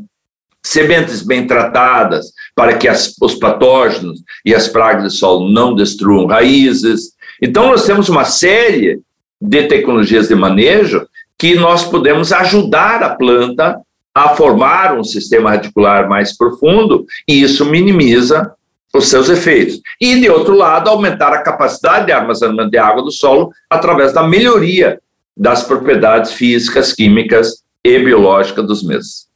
sementes 0.74 1.22
bem 1.22 1.48
tratadas 1.48 2.34
para 2.56 2.74
que 2.76 2.88
as, 2.88 3.16
os 3.22 3.36
patógenos 3.36 4.20
e 4.44 4.54
as 4.54 4.68
pragas 4.68 5.14
de 5.14 5.18
solo 5.18 5.50
não 5.50 5.76
destruam 5.76 6.26
raízes. 6.26 7.14
Então, 7.42 7.68
nós 7.68 7.86
temos 7.86 8.10
uma 8.10 8.26
série 8.26 9.00
de 9.40 9.64
tecnologias 9.64 10.28
de 10.28 10.36
manejo 10.36 11.08
que 11.38 11.56
nós 11.56 11.84
podemos 11.84 12.32
ajudar 12.32 13.04
a 13.04 13.16
planta 13.16 13.80
a 14.16 14.30
formar 14.30 14.98
um 14.98 15.04
sistema 15.04 15.52
radicular 15.52 16.08
mais 16.08 16.38
profundo 16.38 17.06
e 17.28 17.42
isso 17.42 17.66
minimiza 17.66 18.54
os 18.96 19.08
seus 19.08 19.28
efeitos. 19.28 19.82
E, 20.00 20.20
de 20.20 20.30
outro 20.30 20.56
lado, 20.56 20.90
aumentar 20.90 21.34
a 21.34 21.42
capacidade 21.42 22.06
de 22.06 22.12
armazenamento 22.12 22.70
de 22.70 22.78
água 22.78 23.02
do 23.02 23.12
solo 23.12 23.52
através 23.70 24.14
da 24.14 24.22
melhoria 24.24 25.00
das 25.36 25.64
propriedades 25.64 26.34
físicas, 26.34 26.94
químicas 26.94 27.64
e 27.84 27.98
biológicas 27.98 28.68
dos 28.68 28.84
mesmos. 28.84 29.33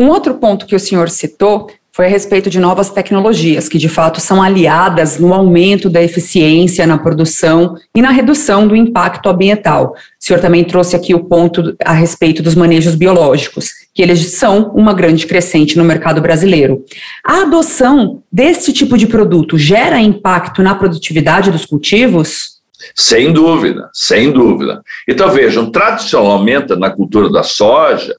Um 0.00 0.08
outro 0.08 0.36
ponto 0.36 0.64
que 0.64 0.74
o 0.74 0.80
senhor 0.80 1.10
citou 1.10 1.70
foi 1.92 2.06
a 2.06 2.08
respeito 2.08 2.48
de 2.48 2.58
novas 2.58 2.88
tecnologias, 2.88 3.68
que 3.68 3.76
de 3.76 3.86
fato 3.86 4.18
são 4.18 4.42
aliadas 4.42 5.18
no 5.18 5.34
aumento 5.34 5.90
da 5.90 6.02
eficiência 6.02 6.86
na 6.86 6.96
produção 6.96 7.76
e 7.94 8.00
na 8.00 8.10
redução 8.10 8.66
do 8.66 8.74
impacto 8.74 9.28
ambiental. 9.28 9.92
O 9.92 10.24
senhor 10.24 10.40
também 10.40 10.64
trouxe 10.64 10.96
aqui 10.96 11.14
o 11.14 11.24
ponto 11.24 11.76
a 11.84 11.92
respeito 11.92 12.42
dos 12.42 12.54
manejos 12.54 12.94
biológicos, 12.94 13.72
que 13.94 14.00
eles 14.00 14.20
são 14.38 14.70
uma 14.70 14.94
grande 14.94 15.26
crescente 15.26 15.76
no 15.76 15.84
mercado 15.84 16.22
brasileiro. 16.22 16.82
A 17.22 17.42
adoção 17.42 18.22
desse 18.32 18.72
tipo 18.72 18.96
de 18.96 19.06
produto 19.06 19.58
gera 19.58 20.00
impacto 20.00 20.62
na 20.62 20.74
produtividade 20.74 21.50
dos 21.50 21.66
cultivos? 21.66 22.60
Sem 22.94 23.34
dúvida, 23.34 23.90
sem 23.92 24.32
dúvida. 24.32 24.80
Então 25.06 25.28
vejam, 25.30 25.70
tradicionalmente 25.70 26.74
na 26.76 26.88
cultura 26.88 27.30
da 27.30 27.42
soja, 27.42 28.14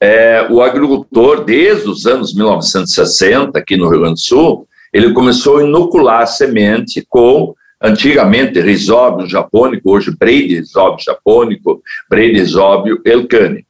é, 0.00 0.46
o 0.50 0.62
agricultor, 0.62 1.44
desde 1.44 1.88
os 1.88 2.06
anos 2.06 2.34
1960, 2.34 3.58
aqui 3.58 3.76
no 3.76 3.88
Rio 3.88 4.00
Grande 4.00 4.14
do 4.14 4.20
Sul, 4.20 4.68
ele 4.92 5.12
começou 5.12 5.58
a 5.58 5.64
inocular 5.64 6.26
semente 6.26 7.04
com, 7.08 7.54
antigamente, 7.82 8.60
risóbio 8.60 9.28
japônico, 9.28 9.90
hoje 9.90 10.14
Brady 10.16 10.56
risóbio 10.56 11.04
japônico, 11.04 11.82
Brady 12.08 12.32
risóbio 12.32 13.00
elcane, 13.04 13.66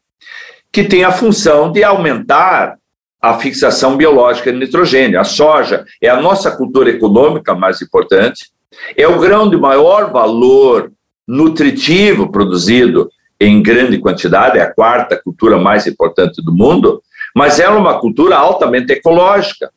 que 0.72 0.84
tem 0.84 1.04
a 1.04 1.12
função 1.12 1.70
de 1.70 1.82
aumentar 1.84 2.76
a 3.20 3.38
fixação 3.38 3.96
biológica 3.96 4.52
de 4.52 4.58
nitrogênio. 4.58 5.18
A 5.18 5.24
soja 5.24 5.84
é 6.00 6.08
a 6.08 6.20
nossa 6.20 6.50
cultura 6.50 6.90
econômica 6.90 7.54
mais 7.54 7.80
importante, 7.80 8.50
é 8.96 9.06
o 9.08 9.18
grão 9.18 9.48
de 9.48 9.56
maior 9.56 10.12
valor 10.12 10.92
nutritivo 11.26 12.30
produzido 12.30 13.10
em 13.40 13.62
grande 13.62 13.98
quantidade, 13.98 14.58
é 14.58 14.62
a 14.62 14.72
quarta 14.72 15.20
cultura 15.22 15.58
mais 15.58 15.86
importante 15.86 16.42
do 16.42 16.52
mundo, 16.52 17.02
mas 17.34 17.60
ela 17.60 17.76
é 17.76 17.78
uma 17.78 18.00
cultura 18.00 18.36
altamente 18.36 18.92
ecológica, 18.92 19.70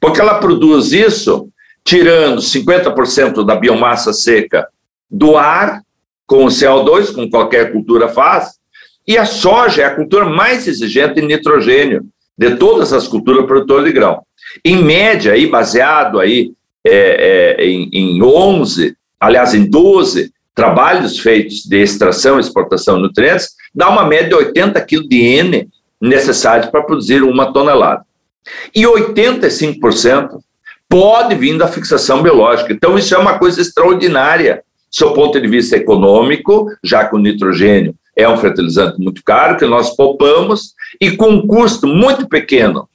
porque 0.00 0.20
ela 0.20 0.38
produz 0.38 0.92
isso 0.92 1.48
tirando 1.84 2.40
50% 2.40 3.44
da 3.44 3.56
biomassa 3.56 4.12
seca 4.12 4.68
do 5.10 5.36
ar, 5.36 5.82
com 6.26 6.44
o 6.44 6.48
CO2, 6.48 7.12
como 7.12 7.28
qualquer 7.28 7.72
cultura 7.72 8.08
faz, 8.08 8.60
e 9.06 9.18
a 9.18 9.24
soja 9.24 9.82
é 9.82 9.84
a 9.86 9.94
cultura 9.94 10.26
mais 10.26 10.68
exigente 10.68 11.18
em 11.18 11.26
nitrogênio 11.26 12.06
de 12.38 12.56
todas 12.56 12.92
as 12.92 13.08
culturas 13.08 13.44
produtoras 13.44 13.84
de 13.84 13.92
grão. 13.92 14.22
Em 14.64 14.82
média, 14.82 15.32
aí, 15.32 15.48
baseado 15.48 16.20
aí, 16.20 16.52
é, 16.86 17.56
é, 17.58 17.66
em, 17.66 17.90
em 17.92 18.22
11, 18.22 18.96
aliás, 19.18 19.54
em 19.54 19.68
12 19.68 20.32
trabalhos 20.54 21.18
feitos 21.18 21.62
de 21.64 21.80
extração 21.80 22.36
e 22.36 22.40
exportação 22.40 22.96
de 22.96 23.02
nutrientes, 23.02 23.50
dá 23.74 23.88
uma 23.88 24.04
média 24.04 24.28
de 24.28 24.34
80 24.34 24.80
kg 24.80 25.08
de 25.08 25.22
N 25.22 25.68
necessários 26.00 26.70
para 26.70 26.82
produzir 26.82 27.22
uma 27.22 27.52
tonelada. 27.52 28.04
E 28.74 28.82
85% 28.84 30.40
pode 30.88 31.34
vir 31.36 31.56
da 31.56 31.68
fixação 31.68 32.22
biológica. 32.22 32.72
Então, 32.72 32.98
isso 32.98 33.14
é 33.14 33.18
uma 33.18 33.38
coisa 33.38 33.60
extraordinária, 33.60 34.62
do 34.98 35.14
ponto 35.14 35.40
de 35.40 35.46
vista 35.46 35.76
econômico, 35.76 36.66
já 36.82 37.04
que 37.04 37.14
o 37.14 37.18
nitrogênio 37.18 37.94
é 38.16 38.28
um 38.28 38.36
fertilizante 38.36 39.00
muito 39.00 39.22
caro, 39.22 39.56
que 39.56 39.64
nós 39.66 39.94
poupamos, 39.94 40.74
e 41.00 41.12
com 41.12 41.30
um 41.30 41.46
custo 41.46 41.86
muito 41.86 42.28
pequeno 42.28 42.88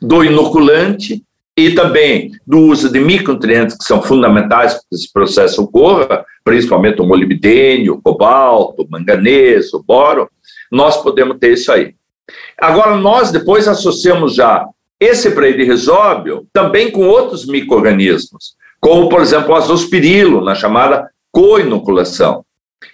do 0.00 0.24
inoculante 0.24 1.22
e 1.56 1.70
também 1.70 2.32
do 2.46 2.58
uso 2.58 2.90
de 2.90 2.98
micronutrientes 2.98 3.76
que 3.76 3.84
são 3.84 4.02
fundamentais 4.02 4.74
para 4.74 4.82
que 4.90 4.94
esse 4.96 5.12
processo 5.12 5.62
ocorra, 5.62 6.24
principalmente 6.42 7.00
o 7.00 7.06
molibdênio, 7.06 7.94
o 7.94 8.02
cobalto, 8.02 8.82
o 8.82 8.90
manganês, 8.90 9.72
o 9.72 9.82
boro, 9.82 10.28
nós 10.70 11.00
podemos 11.02 11.38
ter 11.38 11.52
isso 11.52 11.70
aí. 11.70 11.94
Agora, 12.58 12.96
nós 12.96 13.30
depois 13.30 13.68
associamos 13.68 14.34
já 14.34 14.66
esse 14.98 15.30
preidrisóbio 15.30 16.46
também 16.52 16.90
com 16.90 17.06
outros 17.06 17.46
micro-organismos, 17.46 18.54
como, 18.80 19.08
por 19.08 19.20
exemplo, 19.20 19.52
o 19.52 19.56
azospirilo, 19.56 20.44
na 20.44 20.54
chamada 20.54 21.08
coinoculação. 21.30 22.44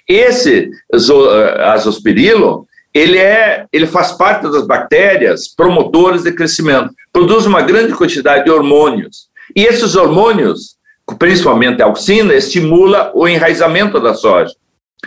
Esse 0.09 0.71
eh, 0.93 1.65
azospirilo, 1.65 2.67
ele, 2.93 3.19
é, 3.19 3.67
ele 3.73 3.87
faz 3.87 4.13
parte 4.13 4.51
das 4.51 4.67
bactérias 4.67 5.49
promotoras 5.49 6.23
de 6.23 6.33
crescimento, 6.33 6.91
produz 7.13 7.47
uma 7.47 7.63
grande 7.63 7.95
quantidade 7.95 8.45
de 8.45 8.51
hormônios. 8.51 9.29
E 9.55 9.65
esses 9.65 9.95
hormônios, 9.95 10.77
principalmente 11.19 11.83
a 11.83 11.87
auxina, 11.87 12.35
estimula 12.35 13.13
o 13.15 13.27
enraizamento 13.29 14.01
da 14.01 14.15
soja. 14.15 14.53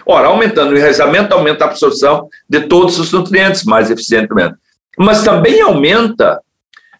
Ora, 0.05 0.27
aumentando 0.27 0.73
o 0.73 0.77
enraizamento, 0.77 1.33
aumenta 1.33 1.65
a 1.65 1.67
absorção 1.67 2.27
de 2.49 2.61
todos 2.61 2.97
os 2.99 3.11
nutrientes 3.11 3.63
mais 3.63 3.91
eficientemente. 3.91 4.55
Mas 4.97 5.23
também 5.23 5.61
aumenta 5.61 6.39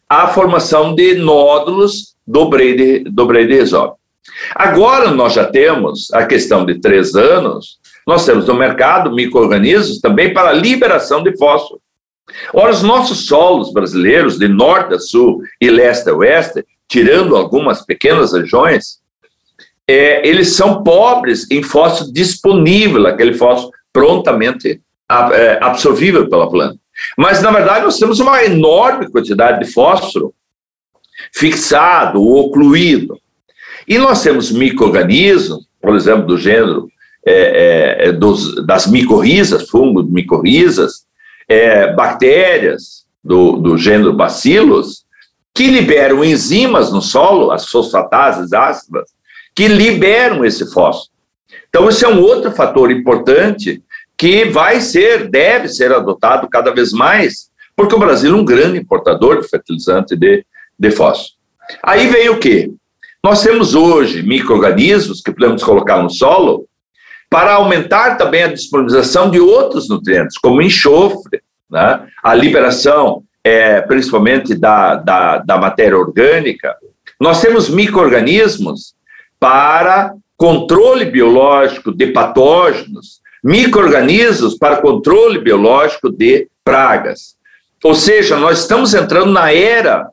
a 0.07 0.27
formação 0.27 0.93
de 0.93 1.15
nódulos 1.15 2.13
do 2.25 2.49
Brady, 2.49 3.03
do 3.05 3.25
Brady 3.25 3.53
Resolve. 3.55 3.95
Agora 4.55 5.11
nós 5.11 5.33
já 5.33 5.45
temos 5.45 6.11
a 6.13 6.25
questão 6.25 6.65
de 6.65 6.75
três 6.75 7.15
anos, 7.15 7.77
nós 8.05 8.25
temos 8.25 8.47
no 8.47 8.55
mercado 8.55 9.13
micro-organismos 9.13 9.99
também 9.99 10.33
para 10.33 10.51
liberação 10.51 11.23
de 11.23 11.35
fósforo. 11.37 11.81
Ora, 12.53 12.71
os 12.71 12.81
nossos 12.81 13.25
solos 13.25 13.71
brasileiros, 13.71 14.37
de 14.37 14.47
norte 14.47 14.93
a 14.93 14.99
sul 14.99 15.41
e 15.59 15.69
leste 15.69 16.09
a 16.09 16.13
oeste, 16.13 16.65
tirando 16.87 17.35
algumas 17.35 17.85
pequenas 17.85 18.33
regiões, 18.33 19.01
é, 19.87 20.27
eles 20.27 20.55
são 20.55 20.83
pobres 20.83 21.49
em 21.51 21.61
fósforo 21.61 22.11
disponível, 22.11 23.05
aquele 23.07 23.33
fósforo 23.33 23.71
prontamente 23.91 24.81
é, 25.09 25.59
absorvível 25.61 26.29
pela 26.29 26.49
planta. 26.49 26.79
Mas, 27.17 27.41
na 27.41 27.51
verdade, 27.51 27.85
nós 27.85 27.97
temos 27.97 28.19
uma 28.19 28.43
enorme 28.43 29.09
quantidade 29.09 29.65
de 29.65 29.71
fósforo 29.71 30.33
fixado 31.33 32.21
ou 32.21 32.47
ocluído. 32.47 33.19
E 33.87 33.97
nós 33.97 34.23
temos 34.23 34.51
micro-organismos, 34.51 35.65
por 35.81 35.95
exemplo, 35.95 36.25
do 36.25 36.37
gênero 36.37 36.87
é, 37.25 38.07
é, 38.07 38.11
dos, 38.11 38.65
das 38.65 38.87
micorrizas, 38.87 39.69
fungos 39.69 40.09
micorrizas, 40.09 41.05
é, 41.47 41.93
bactérias 41.93 43.05
do, 43.23 43.57
do 43.57 43.77
gênero 43.77 44.13
bacilos, 44.13 45.03
que 45.53 45.67
liberam 45.67 46.23
enzimas 46.23 46.91
no 46.91 47.01
solo, 47.01 47.51
as 47.51 47.69
fosfatases 47.69 48.53
ácidas, 48.53 49.09
que 49.55 49.67
liberam 49.67 50.43
esse 50.43 50.71
fósforo. 50.71 51.11
Então, 51.69 51.87
esse 51.87 52.03
é 52.03 52.07
um 52.07 52.21
outro 52.21 52.51
fator 52.51 52.91
importante 52.91 53.81
que 54.17 54.45
vai 54.45 54.81
ser, 54.81 55.29
deve 55.29 55.67
ser 55.67 55.91
adotado 55.91 56.47
cada 56.49 56.73
vez 56.73 56.91
mais, 56.91 57.51
porque 57.75 57.95
o 57.95 57.99
Brasil 57.99 58.33
é 58.33 58.37
um 58.37 58.45
grande 58.45 58.77
importador 58.77 59.41
de 59.41 59.47
fertilizante 59.47 60.15
de, 60.15 60.45
de 60.77 60.91
fósforo. 60.91 61.33
Aí 61.81 62.07
vem 62.07 62.29
o 62.29 62.39
quê? 62.39 62.71
Nós 63.23 63.41
temos 63.41 63.73
hoje 63.73 64.21
micro-organismos 64.21 65.21
que 65.21 65.31
podemos 65.31 65.63
colocar 65.63 66.01
no 66.03 66.09
solo 66.09 66.67
para 67.33 67.53
aumentar 67.53 68.15
também 68.15 68.43
a 68.43 68.53
disponibilização 68.53 69.31
de 69.31 69.39
outros 69.39 69.89
nutrientes, 69.89 70.37
como 70.37 70.61
enxofre, 70.61 71.41
né? 71.67 72.05
a 72.23 72.35
liberação 72.35 73.23
é, 73.43 73.81
principalmente 73.81 74.53
da, 74.53 74.93
da, 74.93 75.37
da 75.39 75.57
matéria 75.57 75.97
orgânica. 75.97 76.75
Nós 77.19 77.41
temos 77.41 77.69
micro-organismos 77.69 78.93
para 79.39 80.13
controle 80.37 81.05
biológico 81.05 81.91
de 81.91 82.05
patógenos, 82.11 83.19
micro-organismos 83.43 84.55
para 84.55 84.77
controle 84.77 85.39
biológico 85.39 86.11
de 86.11 86.47
pragas. 86.63 87.35
Ou 87.83 87.95
seja, 87.95 88.37
nós 88.37 88.59
estamos 88.59 88.93
entrando 88.93 89.31
na 89.31 89.51
era 89.51 90.07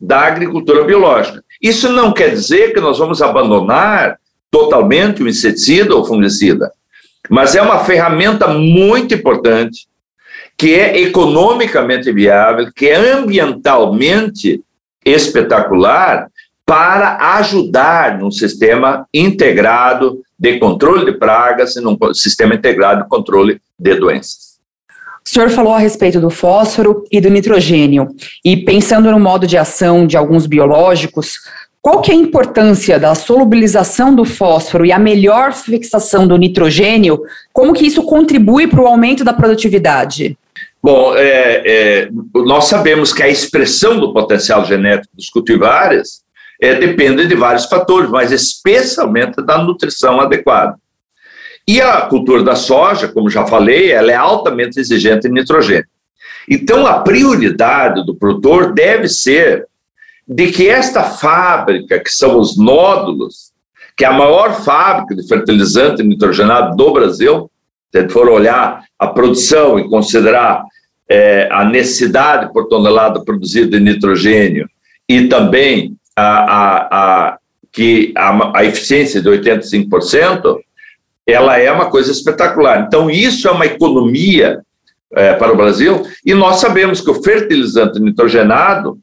da 0.00 0.22
agricultura 0.22 0.82
biológica. 0.82 1.44
Isso 1.62 1.92
não 1.92 2.12
quer 2.12 2.30
dizer 2.30 2.74
que 2.74 2.80
nós 2.80 2.98
vamos 2.98 3.22
abandonar 3.22 4.18
totalmente 4.50 5.22
o 5.22 5.28
inseticida 5.28 5.94
ou 5.94 6.04
fungicida, 6.04 6.70
mas 7.28 7.54
é 7.54 7.62
uma 7.62 7.84
ferramenta 7.84 8.48
muito 8.48 9.14
importante, 9.14 9.86
que 10.56 10.74
é 10.74 11.00
economicamente 11.00 12.10
viável, 12.12 12.70
que 12.74 12.88
é 12.88 12.96
ambientalmente 12.96 14.62
espetacular 15.04 16.28
para 16.64 17.36
ajudar 17.36 18.18
num 18.18 18.30
sistema 18.30 19.06
integrado 19.12 20.22
de 20.38 20.58
controle 20.58 21.04
de 21.04 21.18
pragas 21.18 21.76
e 21.76 21.80
num 21.80 21.96
sistema 22.12 22.54
integrado 22.54 23.04
de 23.04 23.08
controle 23.08 23.60
de 23.78 23.94
doenças. 23.94 24.56
O 25.24 25.28
senhor 25.28 25.50
falou 25.50 25.74
a 25.74 25.78
respeito 25.78 26.20
do 26.20 26.30
fósforo 26.30 27.04
e 27.10 27.20
do 27.20 27.28
nitrogênio, 27.28 28.08
e 28.44 28.56
pensando 28.56 29.10
no 29.10 29.18
modo 29.18 29.46
de 29.46 29.56
ação 29.56 30.06
de 30.06 30.16
alguns 30.16 30.46
biológicos, 30.46 31.40
qual 31.86 32.02
que 32.02 32.10
é 32.10 32.14
a 32.14 32.18
importância 32.18 32.98
da 32.98 33.14
solubilização 33.14 34.12
do 34.12 34.24
fósforo 34.24 34.84
e 34.84 34.90
a 34.90 34.98
melhor 34.98 35.52
fixação 35.52 36.26
do 36.26 36.36
nitrogênio? 36.36 37.22
Como 37.52 37.72
que 37.72 37.86
isso 37.86 38.02
contribui 38.02 38.66
para 38.66 38.82
o 38.82 38.88
aumento 38.88 39.22
da 39.22 39.32
produtividade? 39.32 40.36
Bom, 40.82 41.14
é, 41.14 41.62
é, 41.64 42.08
nós 42.44 42.64
sabemos 42.64 43.12
que 43.12 43.22
a 43.22 43.28
expressão 43.28 44.00
do 44.00 44.12
potencial 44.12 44.64
genético 44.64 45.14
dos 45.14 45.30
cultivares 45.30 46.24
é, 46.60 46.74
depende 46.74 47.24
de 47.24 47.36
vários 47.36 47.66
fatores, 47.66 48.10
mas 48.10 48.32
especialmente 48.32 49.40
da 49.40 49.56
nutrição 49.58 50.20
adequada. 50.20 50.74
E 51.68 51.80
a 51.80 52.00
cultura 52.00 52.42
da 52.42 52.56
soja, 52.56 53.06
como 53.06 53.30
já 53.30 53.46
falei, 53.46 53.92
ela 53.92 54.10
é 54.10 54.16
altamente 54.16 54.80
exigente 54.80 55.28
em 55.28 55.32
nitrogênio. 55.32 55.86
Então, 56.50 56.84
a 56.84 56.98
prioridade 56.98 58.04
do 58.04 58.16
produtor 58.16 58.74
deve 58.74 59.06
ser 59.06 59.68
de 60.26 60.50
que 60.50 60.68
esta 60.68 61.04
fábrica, 61.04 62.00
que 62.00 62.10
são 62.10 62.38
os 62.38 62.56
nódulos, 62.56 63.52
que 63.96 64.04
é 64.04 64.08
a 64.08 64.12
maior 64.12 64.62
fábrica 64.62 65.14
de 65.14 65.26
fertilizante 65.26 66.02
nitrogenado 66.02 66.76
do 66.76 66.92
Brasil, 66.92 67.50
se 67.92 68.08
for 68.08 68.28
olhar 68.28 68.84
a 68.98 69.06
produção 69.06 69.78
e 69.78 69.88
considerar 69.88 70.64
é, 71.08 71.48
a 71.50 71.64
necessidade 71.64 72.52
por 72.52 72.66
tonelada 72.68 73.24
produzida 73.24 73.78
de 73.78 73.80
nitrogênio 73.80 74.68
e 75.08 75.28
também 75.28 75.96
a, 76.16 76.26
a, 76.26 76.88
a 76.90 77.38
que 77.70 78.12
a, 78.16 78.58
a, 78.58 78.64
eficiência 78.64 79.20
de 79.20 79.28
85%, 79.28 80.58
ela 81.26 81.58
é 81.58 81.70
uma 81.70 81.90
coisa 81.90 82.10
espetacular. 82.10 82.86
Então, 82.86 83.10
isso 83.10 83.46
é 83.46 83.50
uma 83.50 83.66
economia 83.66 84.62
é, 85.14 85.34
para 85.34 85.52
o 85.52 85.56
Brasil, 85.56 86.02
e 86.24 86.34
nós 86.34 86.56
sabemos 86.56 87.00
que 87.00 87.10
o 87.10 87.22
fertilizante 87.22 88.00
nitrogenado, 88.00 88.98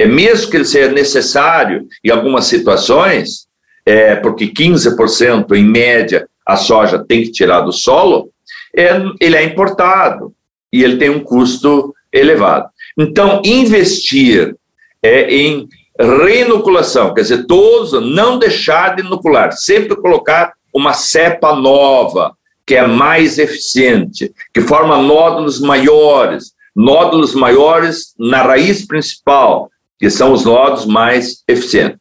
é 0.00 0.06
mesmo 0.06 0.50
que 0.50 0.56
ele 0.56 0.64
seja 0.64 0.90
necessário 0.90 1.86
em 2.02 2.08
algumas 2.08 2.46
situações, 2.46 3.46
é, 3.84 4.16
porque 4.16 4.46
15% 4.46 5.54
em 5.54 5.62
média 5.62 6.26
a 6.46 6.56
soja 6.56 7.04
tem 7.06 7.22
que 7.22 7.30
tirar 7.30 7.60
do 7.60 7.70
solo, 7.70 8.30
é, 8.74 8.92
ele 9.20 9.36
é 9.36 9.44
importado 9.44 10.32
e 10.72 10.82
ele 10.82 10.96
tem 10.96 11.10
um 11.10 11.20
custo 11.20 11.94
elevado. 12.10 12.70
Então, 12.98 13.42
investir 13.44 14.56
é, 15.02 15.34
em 15.34 15.68
reinoculação, 16.00 17.12
quer 17.12 17.20
dizer, 17.20 17.44
todos 17.46 17.92
não 17.92 18.38
deixar 18.38 18.96
de 18.96 19.02
inocular, 19.02 19.52
sempre 19.52 19.94
colocar 19.96 20.54
uma 20.72 20.94
cepa 20.94 21.54
nova, 21.54 22.34
que 22.64 22.74
é 22.74 22.86
mais 22.86 23.38
eficiente, 23.38 24.32
que 24.54 24.62
forma 24.62 24.96
nódulos 24.96 25.60
maiores, 25.60 26.54
nódulos 26.74 27.34
maiores 27.34 28.14
na 28.18 28.42
raiz 28.42 28.86
principal, 28.86 29.70
que 30.00 30.08
são 30.10 30.32
os 30.32 30.44
nódulos 30.44 30.86
mais 30.86 31.44
eficientes. 31.46 31.98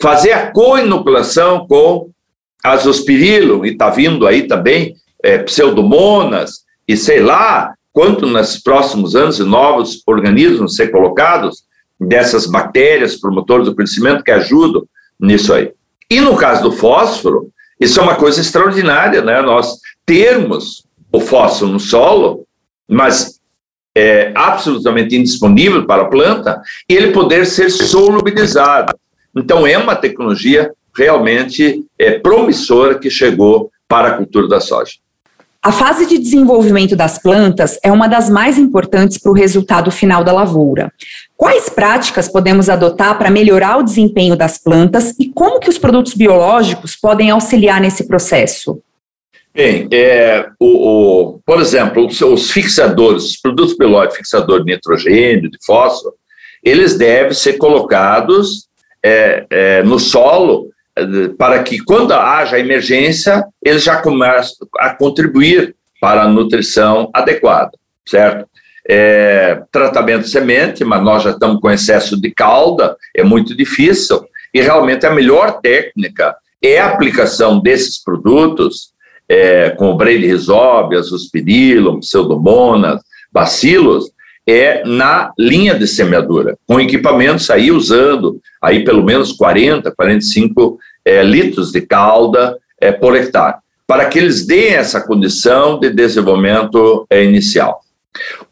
Fazer 0.00 0.32
a 0.32 0.52
co-inoculação 0.52 1.66
com 1.66 2.10
azospirilo, 2.64 3.66
e 3.66 3.70
está 3.70 3.90
vindo 3.90 4.26
aí 4.26 4.46
também 4.46 4.94
é, 5.22 5.38
pseudomonas, 5.38 6.64
e 6.86 6.96
sei 6.96 7.20
lá 7.20 7.74
quanto 7.92 8.26
nos 8.26 8.58
próximos 8.58 9.16
anos 9.16 9.38
novos 9.40 10.02
organismos 10.06 10.76
ser 10.76 10.88
colocados, 10.88 11.64
dessas 12.00 12.46
bactérias 12.46 13.16
promotores 13.16 13.66
do 13.66 13.74
crescimento 13.74 14.24
que 14.24 14.30
ajudam 14.30 14.86
nisso 15.20 15.52
aí. 15.52 15.72
E 16.10 16.20
no 16.20 16.36
caso 16.36 16.62
do 16.62 16.72
fósforo, 16.72 17.50
isso 17.78 18.00
é 18.00 18.02
uma 18.02 18.14
coisa 18.14 18.40
extraordinária, 18.40 19.20
né? 19.20 19.42
Nós 19.42 19.78
termos 20.06 20.86
o 21.12 21.20
fósforo 21.20 21.72
no 21.72 21.80
solo, 21.80 22.46
mas 22.88 23.39
é 24.00 24.32
absolutamente 24.34 25.16
indisponível 25.16 25.84
para 25.86 26.02
a 26.02 26.08
planta, 26.08 26.60
e 26.88 26.94
ele 26.94 27.12
poder 27.12 27.44
ser 27.46 27.70
solubilizado. 27.70 28.94
Então, 29.36 29.66
é 29.66 29.76
uma 29.76 29.94
tecnologia 29.94 30.72
realmente 30.96 31.84
é, 31.98 32.18
promissora 32.18 32.98
que 32.98 33.10
chegou 33.10 33.70
para 33.86 34.08
a 34.08 34.16
cultura 34.16 34.48
da 34.48 34.60
soja. 34.60 34.92
A 35.62 35.70
fase 35.70 36.06
de 36.06 36.16
desenvolvimento 36.16 36.96
das 36.96 37.18
plantas 37.18 37.78
é 37.84 37.92
uma 37.92 38.08
das 38.08 38.30
mais 38.30 38.56
importantes 38.56 39.18
para 39.18 39.30
o 39.30 39.34
resultado 39.34 39.90
final 39.90 40.24
da 40.24 40.32
lavoura. 40.32 40.90
Quais 41.36 41.68
práticas 41.68 42.28
podemos 42.28 42.70
adotar 42.70 43.18
para 43.18 43.30
melhorar 43.30 43.76
o 43.76 43.82
desempenho 43.82 44.34
das 44.34 44.56
plantas 44.56 45.14
e 45.18 45.26
como 45.26 45.60
que 45.60 45.68
os 45.68 45.76
produtos 45.76 46.14
biológicos 46.14 46.96
podem 46.96 47.28
auxiliar 47.30 47.78
nesse 47.78 48.04
processo? 48.08 48.80
Bem, 49.52 49.88
é, 49.90 50.48
o, 50.60 50.66
o, 50.66 51.40
por 51.44 51.60
exemplo, 51.60 52.06
os, 52.06 52.20
os 52.20 52.50
fixadores, 52.50 53.24
os 53.24 53.36
produtos 53.36 53.76
biológicos 53.76 54.18
fixadores 54.18 54.64
de 54.64 54.72
nitrogênio, 54.72 55.50
de 55.50 55.58
fósforo, 55.64 56.14
eles 56.62 56.96
devem 56.96 57.32
ser 57.32 57.54
colocados 57.54 58.68
é, 59.02 59.46
é, 59.50 59.82
no 59.82 59.98
solo 59.98 60.70
para 61.38 61.62
que, 61.62 61.78
quando 61.82 62.12
haja 62.12 62.58
emergência, 62.58 63.44
eles 63.62 63.82
já 63.82 64.00
começam 64.02 64.68
a 64.78 64.94
contribuir 64.94 65.74
para 66.00 66.22
a 66.22 66.28
nutrição 66.28 67.10
adequada, 67.14 67.72
certo? 68.06 68.48
É, 68.88 69.62
tratamento 69.70 70.24
de 70.24 70.30
semente, 70.30 70.84
mas 70.84 71.02
nós 71.02 71.22
já 71.22 71.30
estamos 71.30 71.60
com 71.60 71.70
excesso 71.70 72.20
de 72.20 72.30
calda, 72.30 72.96
é 73.14 73.22
muito 73.22 73.56
difícil, 73.56 74.24
e 74.52 74.60
realmente 74.60 75.06
a 75.06 75.14
melhor 75.14 75.60
técnica 75.60 76.36
é 76.62 76.78
a 76.78 76.88
aplicação 76.88 77.60
desses 77.60 78.02
produtos, 78.02 78.92
é, 79.30 79.70
com 79.70 79.96
Rhizobias, 79.96 81.12
Ospirillum, 81.12 82.00
Pseudomonas, 82.00 83.00
bacilos, 83.32 84.10
é 84.44 84.82
na 84.84 85.32
linha 85.38 85.78
de 85.78 85.86
semeadura, 85.86 86.58
com 86.66 86.80
equipamentos 86.80 87.48
aí 87.48 87.70
usando 87.70 88.40
aí 88.60 88.82
pelo 88.82 89.04
menos 89.04 89.30
40, 89.30 89.92
45 89.92 90.78
é, 91.04 91.22
litros 91.22 91.70
de 91.70 91.80
calda 91.82 92.58
é, 92.80 92.90
por 92.90 93.16
hectare, 93.16 93.58
para 93.86 94.06
que 94.06 94.18
eles 94.18 94.44
deem 94.44 94.74
essa 94.74 95.00
condição 95.00 95.78
de 95.78 95.90
desenvolvimento 95.90 97.06
é, 97.08 97.22
inicial. 97.22 97.82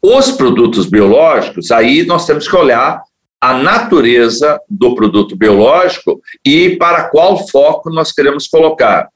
Os 0.01 0.31
produtos 0.31 0.85
biológicos, 0.85 1.71
aí 1.71 2.05
nós 2.05 2.25
temos 2.25 2.47
que 2.47 2.55
olhar 2.55 3.01
a 3.41 3.53
natureza 3.53 4.57
do 4.69 4.95
produto 4.95 5.35
biológico 5.35 6.21
e 6.45 6.77
para 6.77 7.09
qual 7.09 7.45
foco 7.49 7.89
nós 7.89 8.13
queremos 8.13 8.47
colocar. 8.47 9.09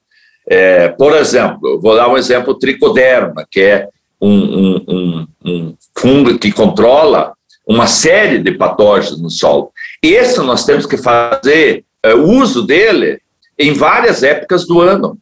É, 0.47 0.89
por 0.89 1.15
exemplo, 1.15 1.79
vou 1.81 1.95
dar 1.95 2.09
um 2.09 2.17
exemplo 2.17 2.53
tricoderma, 2.55 3.45
que 3.49 3.61
é 3.61 3.87
um, 4.19 4.29
um, 4.29 4.85
um, 4.87 5.27
um 5.45 5.75
fungo 5.97 6.37
que 6.37 6.51
controla 6.51 7.33
uma 7.65 7.87
série 7.87 8.39
de 8.39 8.51
patógenos 8.51 9.21
no 9.21 9.29
solo. 9.29 9.71
Esse 10.01 10.39
nós 10.41 10.65
temos 10.65 10.85
que 10.85 10.97
fazer 10.97 11.85
é, 12.03 12.13
uso 12.13 12.63
dele 12.63 13.21
em 13.57 13.73
várias 13.73 14.23
épocas 14.23 14.65
do 14.65 14.81
ano, 14.81 15.17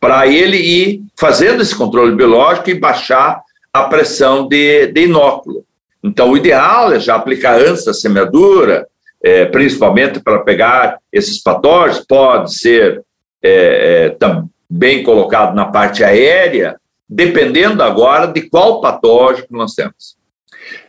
para 0.00 0.26
ele 0.26 0.56
ir 0.56 1.02
fazendo 1.18 1.62
esse 1.62 1.74
controle 1.74 2.14
biológico 2.14 2.70
e 2.70 2.78
baixar 2.78 3.42
a 3.72 3.84
pressão 3.84 4.46
de, 4.48 4.86
de 4.86 5.04
inóculo. 5.04 5.64
Então, 6.02 6.30
o 6.30 6.36
ideal 6.36 6.92
é 6.92 7.00
já 7.00 7.16
aplicar 7.16 7.60
antes 7.60 7.84
da 7.84 7.92
semeadura, 7.92 8.86
é, 9.22 9.44
principalmente 9.46 10.20
para 10.20 10.38
pegar 10.40 10.98
esses 11.12 11.42
patógenos, 11.42 12.06
pode 12.06 12.54
ser 12.54 13.02
é, 13.42 14.06
é, 14.06 14.10
também 14.10 15.02
colocado 15.02 15.54
na 15.54 15.66
parte 15.66 16.02
aérea, 16.04 16.76
dependendo 17.08 17.82
agora 17.82 18.26
de 18.26 18.42
qual 18.42 18.80
patógeno 18.80 19.46
nós 19.50 19.74
temos. 19.74 20.16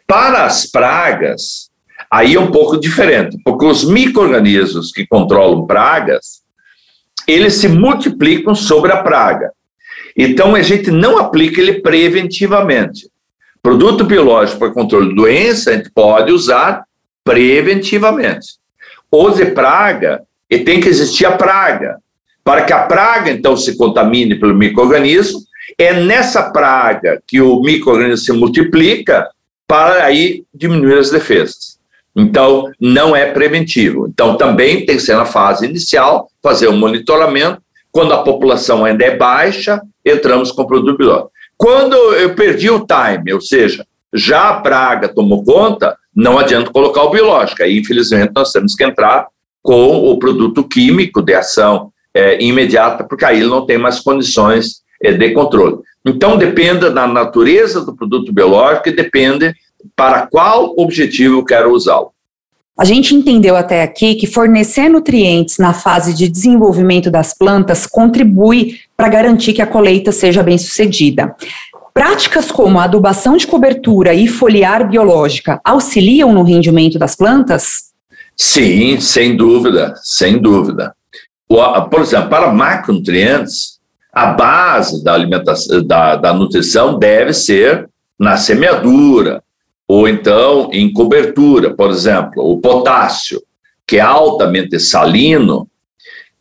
Para 0.05 0.45
as 0.45 0.65
pragas, 0.65 1.69
aí 2.11 2.35
é 2.35 2.39
um 2.39 2.51
pouco 2.51 2.79
diferente, 2.79 3.37
porque 3.43 3.65
os 3.65 3.83
micro-organismos 3.83 4.91
que 4.91 5.05
controlam 5.05 5.67
pragas, 5.67 6.41
eles 7.27 7.55
se 7.55 7.67
multiplicam 7.67 8.55
sobre 8.55 8.91
a 8.91 9.03
praga. 9.03 9.51
Então, 10.17 10.55
a 10.55 10.61
gente 10.61 10.89
não 10.89 11.17
aplica 11.17 11.61
ele 11.61 11.81
preventivamente. 11.81 13.09
Produto 13.61 14.03
biológico 14.03 14.59
para 14.59 14.73
controle 14.73 15.09
de 15.09 15.15
doença, 15.15 15.69
a 15.69 15.73
gente 15.75 15.91
pode 15.91 16.31
usar 16.31 16.83
preventivamente. 17.23 18.57
Ou 19.11 19.31
de 19.31 19.45
praga, 19.45 20.23
e 20.49 20.59
tem 20.59 20.79
que 20.79 20.89
existir 20.89 21.25
a 21.25 21.37
praga. 21.37 21.99
Para 22.49 22.63
que 22.63 22.73
a 22.73 22.79
praga, 22.79 23.29
então, 23.29 23.55
se 23.55 23.77
contamine 23.77 24.33
pelo 24.33 24.55
microorganismo, 24.55 25.39
é 25.77 25.93
nessa 25.93 26.49
praga 26.49 27.21
que 27.27 27.39
o 27.39 27.61
microorganismo 27.61 28.25
se 28.25 28.31
multiplica 28.31 29.29
para 29.67 30.05
aí 30.05 30.43
diminuir 30.51 30.97
as 30.97 31.11
defesas. 31.11 31.77
Então, 32.15 32.71
não 32.81 33.15
é 33.15 33.31
preventivo. 33.31 34.07
Então, 34.07 34.35
também 34.35 34.83
tem 34.83 34.95
que 34.95 35.03
ser 35.03 35.15
na 35.15 35.25
fase 35.25 35.67
inicial, 35.67 36.27
fazer 36.41 36.67
um 36.69 36.75
monitoramento. 36.75 37.61
Quando 37.91 38.15
a 38.15 38.23
população 38.23 38.83
ainda 38.83 39.05
é 39.05 39.15
baixa, 39.15 39.79
entramos 40.03 40.51
com 40.51 40.63
o 40.63 40.67
produto 40.67 40.97
biológico. 40.97 41.31
Quando 41.55 41.95
eu 42.15 42.33
perdi 42.33 42.71
o 42.71 42.83
time, 42.83 43.31
ou 43.31 43.41
seja, 43.41 43.85
já 44.11 44.49
a 44.49 44.59
praga 44.59 45.07
tomou 45.07 45.43
conta, 45.43 45.95
não 46.15 46.39
adianta 46.39 46.71
colocar 46.71 47.03
o 47.03 47.11
biológico. 47.11 47.61
Aí, 47.61 47.77
infelizmente, 47.77 48.31
nós 48.35 48.51
temos 48.51 48.73
que 48.73 48.83
entrar 48.83 49.27
com 49.61 50.09
o 50.09 50.17
produto 50.17 50.67
químico 50.67 51.21
de 51.21 51.35
ação 51.35 51.91
é, 52.13 52.41
imediata, 52.43 53.03
porque 53.03 53.25
aí 53.25 53.39
ele 53.39 53.49
não 53.49 53.65
tem 53.65 53.77
mais 53.77 53.99
condições 53.99 54.81
é, 55.01 55.11
de 55.11 55.31
controle. 55.31 55.77
Então, 56.05 56.37
depende 56.37 56.89
da 56.89 57.07
natureza 57.07 57.81
do 57.81 57.95
produto 57.95 58.31
biológico 58.31 58.89
e 58.89 58.95
depende 58.95 59.53
para 59.95 60.27
qual 60.27 60.73
objetivo 60.77 61.39
eu 61.39 61.45
quero 61.45 61.71
usá-lo. 61.71 62.11
A 62.77 62.85
gente 62.85 63.13
entendeu 63.13 63.57
até 63.57 63.83
aqui 63.83 64.15
que 64.15 64.25
fornecer 64.25 64.87
nutrientes 64.87 65.57
na 65.57 65.73
fase 65.73 66.13
de 66.13 66.29
desenvolvimento 66.29 67.11
das 67.11 67.33
plantas 67.37 67.85
contribui 67.85 68.77
para 68.95 69.09
garantir 69.09 69.51
que 69.51 69.61
a 69.61 69.67
colheita 69.67 70.13
seja 70.13 70.41
bem 70.41 70.57
sucedida. 70.57 71.35
Práticas 71.93 72.49
como 72.49 72.79
a 72.79 72.85
adubação 72.85 73.35
de 73.35 73.45
cobertura 73.45 74.13
e 74.13 74.27
foliar 74.27 74.89
biológica 74.89 75.59
auxiliam 75.65 76.31
no 76.31 76.43
rendimento 76.43 76.97
das 76.97 77.17
plantas? 77.17 77.89
Sim, 78.37 78.97
sem 79.01 79.35
dúvida, 79.35 79.93
sem 80.01 80.37
dúvida. 80.41 80.95
Por 81.49 82.01
exemplo, 82.01 82.29
para 82.29 82.53
macronutrientes, 82.53 83.79
a 84.13 84.27
base 84.27 85.03
da 85.03 85.13
alimentação, 85.13 85.83
da, 85.83 86.15
da 86.15 86.33
nutrição 86.33 86.99
deve 86.99 87.33
ser 87.33 87.89
na 88.19 88.37
semeadura, 88.37 89.41
ou 89.87 90.07
então 90.07 90.69
em 90.71 90.93
cobertura, 90.93 91.73
por 91.73 91.89
exemplo, 91.89 92.43
o 92.43 92.59
potássio, 92.59 93.41
que 93.87 93.97
é 93.97 94.01
altamente 94.01 94.79
salino, 94.79 95.67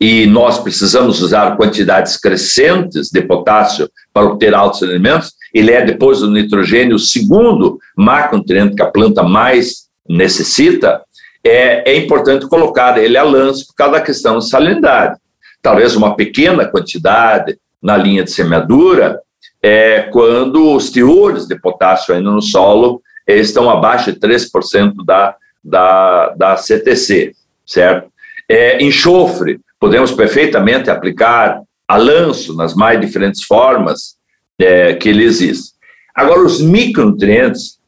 e 0.00 0.26
nós 0.26 0.58
precisamos 0.58 1.22
usar 1.22 1.56
quantidades 1.56 2.16
crescentes 2.16 3.10
de 3.10 3.22
potássio 3.22 3.90
para 4.12 4.26
obter 4.26 4.54
altos 4.54 4.82
rendimentos, 4.82 5.32
ele 5.52 5.72
é, 5.72 5.84
depois 5.84 6.20
do 6.20 6.30
nitrogênio, 6.30 6.96
o 6.96 7.00
segundo 7.00 7.78
macronutriente 7.96 8.76
que 8.76 8.82
a 8.82 8.90
planta 8.90 9.22
mais 9.22 9.88
necessita, 10.08 11.02
é, 11.44 11.90
é 11.90 11.96
importante 11.96 12.48
colocar 12.48 12.98
ele 12.98 13.16
a 13.16 13.22
lance 13.22 13.66
por 13.66 13.74
causa 13.74 13.94
da 13.94 14.01
questão 14.01 14.38
de 14.38 14.48
salinidade. 14.48 15.18
Talvez 15.62 15.96
uma 15.96 16.14
pequena 16.14 16.66
quantidade 16.66 17.59
na 17.83 17.96
linha 17.96 18.24
de 18.24 18.31
semeadura, 18.31 19.20
é 19.62 20.03
quando 20.12 20.74
os 20.74 20.90
teores 20.90 21.46
de 21.46 21.59
potássio 21.59 22.14
ainda 22.14 22.31
no 22.31 22.42
solo 22.42 23.03
estão 23.27 23.68
abaixo 23.68 24.12
de 24.12 24.18
3% 24.18 25.05
da, 25.05 25.37
da, 25.62 26.29
da 26.31 26.57
CTC, 26.57 27.33
certo? 27.66 28.11
É, 28.48 28.83
enxofre, 28.83 29.61
podemos 29.79 30.12
perfeitamente 30.12 30.90
aplicar 30.90 31.61
a 31.87 31.96
lanço 31.96 32.57
nas 32.57 32.74
mais 32.74 33.01
diferentes 33.01 33.42
formas 33.42 34.16
é, 34.59 34.94
que 34.94 35.09
ele 35.09 35.24
existe. 35.24 35.72
Agora, 36.14 36.40
os 36.40 36.61
micronutrientes, 36.61 37.79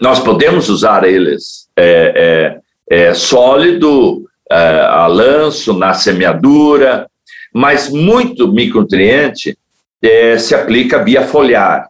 nós 0.00 0.20
podemos 0.20 0.68
usar 0.68 1.04
eles 1.04 1.68
é, 1.76 2.58
é, 2.90 3.14
sólido, 3.14 4.28
é, 4.50 4.56
a 4.56 5.06
lanço, 5.06 5.72
na 5.72 5.94
semeadura, 5.94 7.08
mas 7.54 7.88
muito 7.88 8.52
micronutriente 8.52 9.56
é, 10.02 10.36
se 10.38 10.54
aplica 10.56 11.02
via 11.04 11.22
foliar, 11.22 11.86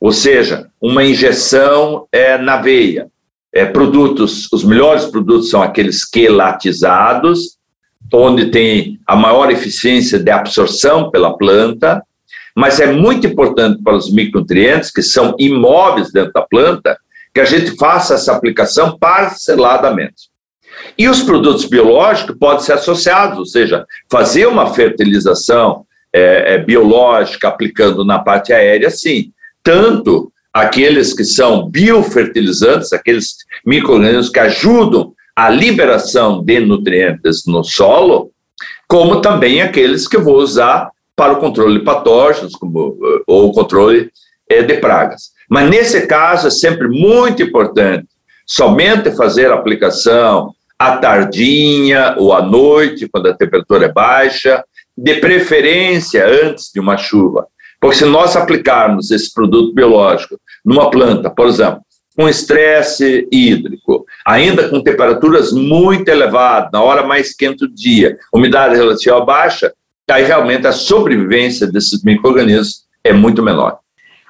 ou 0.00 0.12
seja, 0.12 0.68
uma 0.80 1.04
injeção 1.04 2.06
é, 2.12 2.38
na 2.38 2.58
veia. 2.58 3.08
É, 3.52 3.64
produtos, 3.64 4.52
os 4.52 4.62
melhores 4.62 5.06
produtos 5.06 5.50
são 5.50 5.62
aqueles 5.62 6.04
quelatizados, 6.04 7.56
onde 8.12 8.50
tem 8.50 9.00
a 9.06 9.16
maior 9.16 9.50
eficiência 9.50 10.18
de 10.18 10.30
absorção 10.30 11.10
pela 11.10 11.36
planta, 11.36 12.02
mas 12.54 12.78
é 12.78 12.92
muito 12.92 13.26
importante 13.26 13.82
para 13.82 13.96
os 13.96 14.12
micronutrientes, 14.12 14.90
que 14.90 15.02
são 15.02 15.34
imóveis 15.38 16.12
dentro 16.12 16.32
da 16.32 16.42
planta, 16.42 16.98
que 17.34 17.40
a 17.40 17.44
gente 17.44 17.76
faça 17.76 18.14
essa 18.14 18.32
aplicação 18.32 18.96
parceladamente. 18.98 20.30
E 20.98 21.08
os 21.08 21.22
produtos 21.22 21.64
biológicos 21.64 22.36
podem 22.38 22.64
ser 22.64 22.74
associados, 22.74 23.38
ou 23.38 23.46
seja, 23.46 23.86
fazer 24.10 24.46
uma 24.46 24.72
fertilização 24.72 25.84
é, 26.12 26.54
é, 26.54 26.58
biológica 26.58 27.48
aplicando 27.48 28.04
na 28.04 28.18
parte 28.18 28.52
aérea, 28.52 28.90
sim. 28.90 29.32
Tanto 29.62 30.32
aqueles 30.52 31.12
que 31.12 31.24
são 31.24 31.68
biofertilizantes, 31.68 32.92
aqueles 32.92 33.36
micro-organismos 33.64 34.30
que 34.30 34.38
ajudam 34.38 35.12
a 35.34 35.50
liberação 35.50 36.42
de 36.42 36.60
nutrientes 36.60 37.44
no 37.46 37.62
solo, 37.62 38.30
como 38.88 39.20
também 39.20 39.60
aqueles 39.60 40.08
que 40.08 40.16
eu 40.16 40.24
vou 40.24 40.36
usar 40.36 40.90
para 41.14 41.34
o 41.34 41.40
controle 41.40 41.78
de 41.78 41.84
patógenos 41.84 42.54
como, 42.54 42.96
ou 43.26 43.48
o 43.48 43.52
controle 43.52 44.10
é, 44.48 44.62
de 44.62 44.78
pragas. 44.78 45.32
Mas 45.48 45.68
nesse 45.68 46.06
caso 46.06 46.48
é 46.48 46.50
sempre 46.50 46.88
muito 46.88 47.42
importante 47.42 48.06
somente 48.46 49.10
fazer 49.10 49.50
a 49.50 49.54
aplicação 49.54 50.54
à 50.78 50.96
tardinha 50.96 52.14
ou 52.18 52.32
à 52.32 52.42
noite, 52.42 53.08
quando 53.08 53.28
a 53.28 53.34
temperatura 53.34 53.86
é 53.86 53.92
baixa, 53.92 54.64
de 54.96 55.14
preferência 55.16 56.26
antes 56.26 56.70
de 56.72 56.80
uma 56.80 56.96
chuva. 56.96 57.46
Porque 57.80 57.96
se 57.96 58.04
nós 58.04 58.36
aplicarmos 58.36 59.10
esse 59.10 59.32
produto 59.32 59.74
biológico 59.74 60.40
numa 60.64 60.90
planta, 60.90 61.30
por 61.30 61.46
exemplo, 61.46 61.80
com 62.16 62.28
estresse 62.28 63.28
hídrico, 63.30 64.06
ainda 64.26 64.68
com 64.68 64.82
temperaturas 64.82 65.52
muito 65.52 66.08
elevadas, 66.08 66.70
na 66.72 66.82
hora 66.82 67.06
mais 67.06 67.34
quente 67.34 67.58
do 67.58 67.68
dia, 67.68 68.16
umidade 68.32 68.74
relativa 68.74 69.20
baixa, 69.20 69.72
aí 70.10 70.24
realmente 70.24 70.66
a 70.66 70.72
sobrevivência 70.72 71.66
desses 71.66 72.02
micro-organismos 72.02 72.86
é 73.04 73.12
muito 73.12 73.42
menor. 73.42 73.78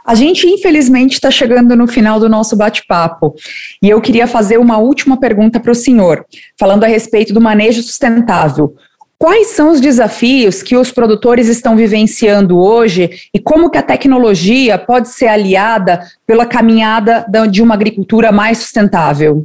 A 0.06 0.14
gente, 0.14 0.46
infelizmente, 0.46 1.14
está 1.14 1.32
chegando 1.32 1.74
no 1.74 1.88
final 1.88 2.20
do 2.20 2.28
nosso 2.28 2.54
bate-papo 2.54 3.34
e 3.82 3.90
eu 3.90 4.00
queria 4.00 4.28
fazer 4.28 4.56
uma 4.56 4.78
última 4.78 5.18
pergunta 5.18 5.58
para 5.58 5.72
o 5.72 5.74
senhor, 5.74 6.24
falando 6.56 6.84
a 6.84 6.86
respeito 6.86 7.34
do 7.34 7.40
manejo 7.40 7.82
sustentável. 7.82 8.76
Quais 9.18 9.48
são 9.48 9.72
os 9.72 9.80
desafios 9.80 10.62
que 10.62 10.76
os 10.76 10.92
produtores 10.92 11.48
estão 11.48 11.74
vivenciando 11.74 12.56
hoje 12.56 13.10
e 13.34 13.40
como 13.40 13.68
que 13.68 13.78
a 13.78 13.82
tecnologia 13.82 14.78
pode 14.78 15.08
ser 15.08 15.26
aliada 15.26 16.06
pela 16.24 16.46
caminhada 16.46 17.26
de 17.50 17.60
uma 17.60 17.74
agricultura 17.74 18.30
mais 18.30 18.58
sustentável? 18.58 19.44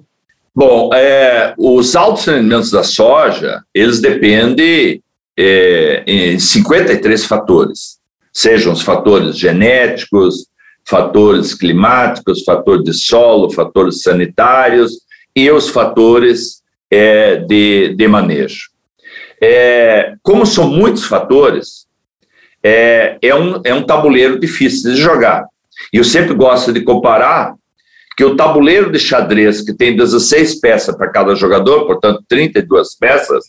Bom, 0.53 0.93
é, 0.93 1.55
os 1.57 1.95
altos 1.95 2.25
rendimentos 2.25 2.69
da 2.69 2.83
soja, 2.83 3.63
eles 3.73 3.99
dependem 3.99 5.01
é, 5.39 6.03
em 6.05 6.37
53 6.37 7.25
fatores, 7.25 7.97
sejam 8.33 8.73
os 8.73 8.81
fatores 8.81 9.37
genéticos, 9.37 10.50
fatores 10.85 11.53
climáticos, 11.53 12.43
fatores 12.43 12.83
de 12.83 12.93
solo, 12.93 13.51
fatores 13.51 14.01
sanitários 14.01 15.01
e 15.35 15.49
os 15.49 15.69
fatores 15.69 16.61
é, 16.89 17.37
de, 17.37 17.95
de 17.95 18.07
manejo. 18.07 18.69
É, 19.41 20.13
como 20.21 20.45
são 20.45 20.69
muitos 20.69 21.05
fatores, 21.05 21.87
é, 22.63 23.17
é, 23.21 23.33
um, 23.33 23.59
é 23.63 23.73
um 23.73 23.83
tabuleiro 23.83 24.39
difícil 24.39 24.91
de 24.91 25.01
jogar. 25.01 25.45
E 25.91 25.97
eu 25.97 26.03
sempre 26.03 26.33
gosto 26.33 26.71
de 26.71 26.81
comparar 26.81 27.55
que 28.15 28.23
o 28.23 28.35
tabuleiro 28.35 28.91
de 28.91 28.99
xadrez, 28.99 29.61
que 29.61 29.73
tem 29.73 29.95
16 29.95 30.59
peças 30.59 30.95
para 30.95 31.09
cada 31.09 31.33
jogador, 31.33 31.87
portanto 31.87 32.23
32 32.27 32.95
peças, 32.95 33.45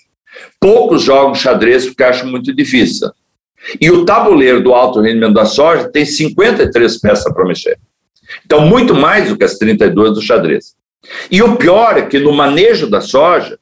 poucos 0.59 1.03
jogam 1.03 1.35
xadrez 1.35 1.87
porque 1.87 2.03
acham 2.03 2.31
muito 2.31 2.55
difícil. 2.55 3.11
E 3.81 3.91
o 3.91 4.05
tabuleiro 4.05 4.63
do 4.63 4.75
alto 4.75 5.01
rendimento 5.01 5.35
da 5.35 5.45
soja 5.45 5.89
tem 5.89 6.05
53 6.05 7.01
peças 7.01 7.33
para 7.33 7.45
mexer. 7.45 7.79
Então, 8.45 8.67
muito 8.67 8.95
mais 8.95 9.29
do 9.29 9.37
que 9.37 9.45
as 9.45 9.59
32 9.59 10.15
do 10.15 10.23
xadrez. 10.23 10.75
E 11.31 11.43
o 11.43 11.57
pior 11.57 11.99
é 11.99 12.03
que 12.03 12.19
no 12.19 12.33
manejo 12.33 12.89
da 12.89 13.01
soja, 13.01 13.59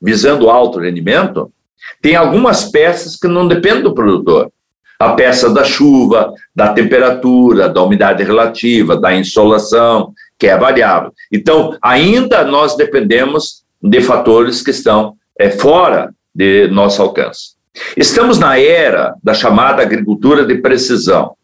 visando 0.00 0.50
alto 0.50 0.78
rendimento, 0.78 1.52
tem 2.00 2.16
algumas 2.16 2.64
peças 2.64 3.16
que 3.16 3.28
não 3.28 3.46
dependem 3.46 3.82
do 3.82 3.94
produtor. 3.94 4.50
A 4.98 5.12
peça 5.12 5.50
da 5.50 5.64
chuva, 5.64 6.32
da 6.54 6.72
temperatura, 6.72 7.68
da 7.68 7.82
umidade 7.82 8.22
relativa, 8.22 8.96
da 8.96 9.14
insolação, 9.14 10.12
que 10.38 10.46
é 10.46 10.56
variável. 10.56 11.12
Então, 11.32 11.76
ainda 11.82 12.44
nós 12.44 12.76
dependemos 12.76 13.64
de 13.82 14.00
fatores 14.00 14.62
que 14.62 14.70
estão 14.70 15.14
é, 15.38 15.50
fora 15.50 16.14
de 16.34 16.68
nosso 16.68 17.02
alcance. 17.02 17.53
Estamos 17.96 18.38
na 18.38 18.58
era 18.58 19.14
da 19.22 19.34
chamada 19.34 19.82
agricultura 19.82 20.44
de 20.44 20.56
precisão. 20.56 21.34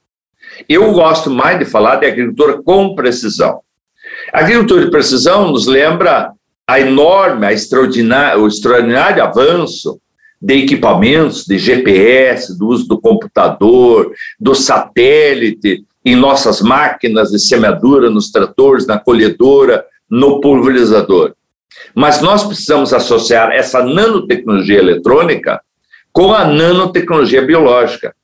Eu 0.68 0.92
gosto 0.92 1.30
mais 1.30 1.58
de 1.58 1.64
falar 1.64 1.96
de 1.96 2.06
agricultura 2.06 2.62
com 2.62 2.94
precisão. 2.94 3.60
A 4.32 4.40
agricultura 4.40 4.84
de 4.84 4.90
precisão 4.90 5.50
nos 5.50 5.66
lembra 5.66 6.32
a 6.66 6.80
enorme, 6.80 7.46
a 7.46 7.52
extraordinário, 7.52 8.42
o 8.42 8.46
extraordinário 8.46 9.22
avanço 9.22 10.00
de 10.40 10.54
equipamentos, 10.54 11.44
de 11.44 11.58
GPS, 11.58 12.56
do 12.56 12.68
uso 12.68 12.86
do 12.86 13.00
computador, 13.00 14.12
do 14.38 14.54
satélite, 14.54 15.84
em 16.04 16.16
nossas 16.16 16.62
máquinas 16.62 17.30
de 17.30 17.38
semeadura, 17.38 18.08
nos 18.08 18.30
tratores, 18.30 18.86
na 18.86 18.98
colhedora, 18.98 19.84
no 20.08 20.40
pulverizador. 20.40 21.34
Mas 21.94 22.20
nós 22.20 22.44
precisamos 22.44 22.92
associar 22.94 23.50
essa 23.50 23.84
nanotecnologia 23.84 24.78
eletrônica 24.78 25.60
com 26.12 26.32
a 26.32 26.44
nanotecnologia 26.44 27.42
biológica. 27.42 28.14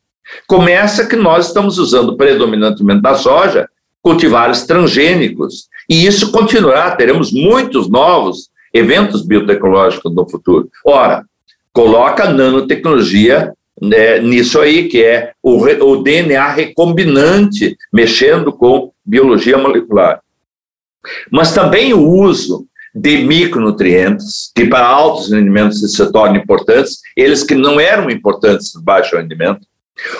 Começa 0.46 1.06
que 1.06 1.16
nós 1.16 1.48
estamos 1.48 1.78
usando 1.78 2.16
predominantemente 2.16 3.02
da 3.02 3.14
soja 3.14 3.68
cultivares 4.02 4.64
transgênicos, 4.64 5.68
e 5.88 6.06
isso 6.06 6.30
continuará, 6.30 6.94
teremos 6.94 7.32
muitos 7.32 7.88
novos 7.88 8.50
eventos 8.72 9.22
biotecnológicos 9.22 10.14
no 10.14 10.28
futuro. 10.28 10.70
Ora, 10.84 11.24
coloca 11.72 12.30
nanotecnologia 12.30 13.52
né, 13.82 14.20
nisso 14.20 14.60
aí, 14.60 14.88
que 14.88 15.02
é 15.02 15.32
o, 15.42 15.56
o 15.60 16.02
DNA 16.02 16.48
recombinante, 16.50 17.76
mexendo 17.92 18.52
com 18.52 18.92
biologia 19.04 19.58
molecular. 19.58 20.20
Mas 21.30 21.52
também 21.52 21.92
o 21.92 22.08
uso 22.08 22.66
de 22.98 23.18
micronutrientes, 23.18 24.50
que 24.54 24.64
para 24.64 24.86
altos 24.86 25.30
rendimentos 25.30 25.80
se 25.80 26.12
tornam 26.12 26.36
importantes, 26.36 27.00
eles 27.14 27.42
que 27.42 27.54
não 27.54 27.78
eram 27.78 28.08
importantes 28.08 28.74
no 28.74 28.80
baixo 28.80 29.16
rendimento. 29.16 29.60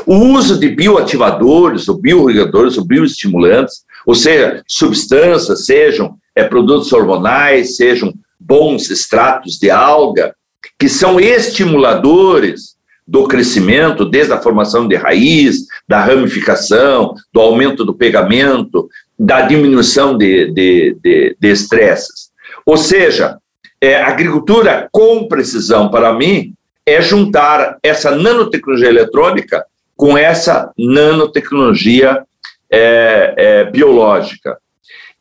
O 0.04 0.14
uso 0.14 0.60
de 0.60 0.68
bioativadores, 0.68 1.88
ou 1.88 1.96
biorregadores, 1.96 2.76
ou 2.76 2.84
bioestimulantes, 2.84 3.76
ou 4.06 4.14
seja, 4.14 4.62
substâncias, 4.68 5.64
sejam 5.64 6.16
é, 6.34 6.44
produtos 6.44 6.92
hormonais, 6.92 7.76
sejam 7.76 8.12
bons 8.38 8.90
extratos 8.90 9.58
de 9.58 9.70
alga, 9.70 10.34
que 10.78 10.88
são 10.88 11.18
estimuladores 11.18 12.76
do 13.08 13.26
crescimento, 13.26 14.04
desde 14.04 14.34
a 14.34 14.40
formação 14.40 14.86
de 14.86 14.96
raiz, 14.96 15.64
da 15.88 16.04
ramificação, 16.04 17.14
do 17.32 17.40
aumento 17.40 17.86
do 17.86 17.94
pegamento, 17.94 18.86
da 19.18 19.42
diminuição 19.42 20.16
de, 20.18 20.50
de, 20.52 20.96
de, 21.02 21.36
de 21.40 21.48
estresses. 21.48 22.35
Ou 22.66 22.76
seja, 22.76 23.38
é, 23.80 24.02
agricultura 24.02 24.88
com 24.90 25.28
precisão, 25.28 25.88
para 25.88 26.12
mim, 26.12 26.52
é 26.84 27.00
juntar 27.00 27.78
essa 27.82 28.10
nanotecnologia 28.10 28.88
eletrônica 28.88 29.64
com 29.96 30.18
essa 30.18 30.72
nanotecnologia 30.76 32.22
é, 32.70 33.34
é, 33.36 33.64
biológica. 33.64 34.58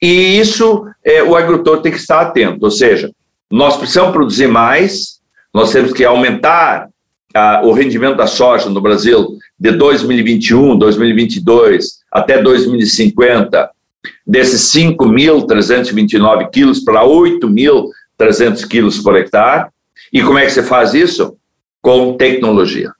E 0.01 0.39
isso 0.39 0.85
é, 1.03 1.23
o 1.23 1.35
agricultor 1.35 1.81
tem 1.81 1.91
que 1.91 1.97
estar 1.97 2.21
atento, 2.21 2.65
ou 2.65 2.71
seja, 2.71 3.11
nós 3.49 3.77
precisamos 3.77 4.11
produzir 4.11 4.47
mais, 4.47 5.19
nós 5.53 5.71
temos 5.71 5.93
que 5.93 6.03
aumentar 6.03 6.89
a, 7.33 7.61
o 7.63 7.71
rendimento 7.71 8.17
da 8.17 8.27
soja 8.27 8.69
no 8.69 8.81
Brasil 8.81 9.37
de 9.57 9.71
2021, 9.71 10.77
2022 10.77 11.99
até 12.11 12.41
2050, 12.41 13.69
desses 14.25 14.71
5.329 14.73 16.49
quilos 16.51 16.79
para 16.79 17.03
8.300 17.03 18.67
quilos 18.67 18.99
por 18.99 19.15
hectare. 19.15 19.69
E 20.11 20.21
como 20.21 20.37
é 20.37 20.45
que 20.45 20.51
você 20.51 20.63
faz 20.63 20.93
isso? 20.93 21.35
Com 21.81 22.13
tecnologia. 22.17 22.91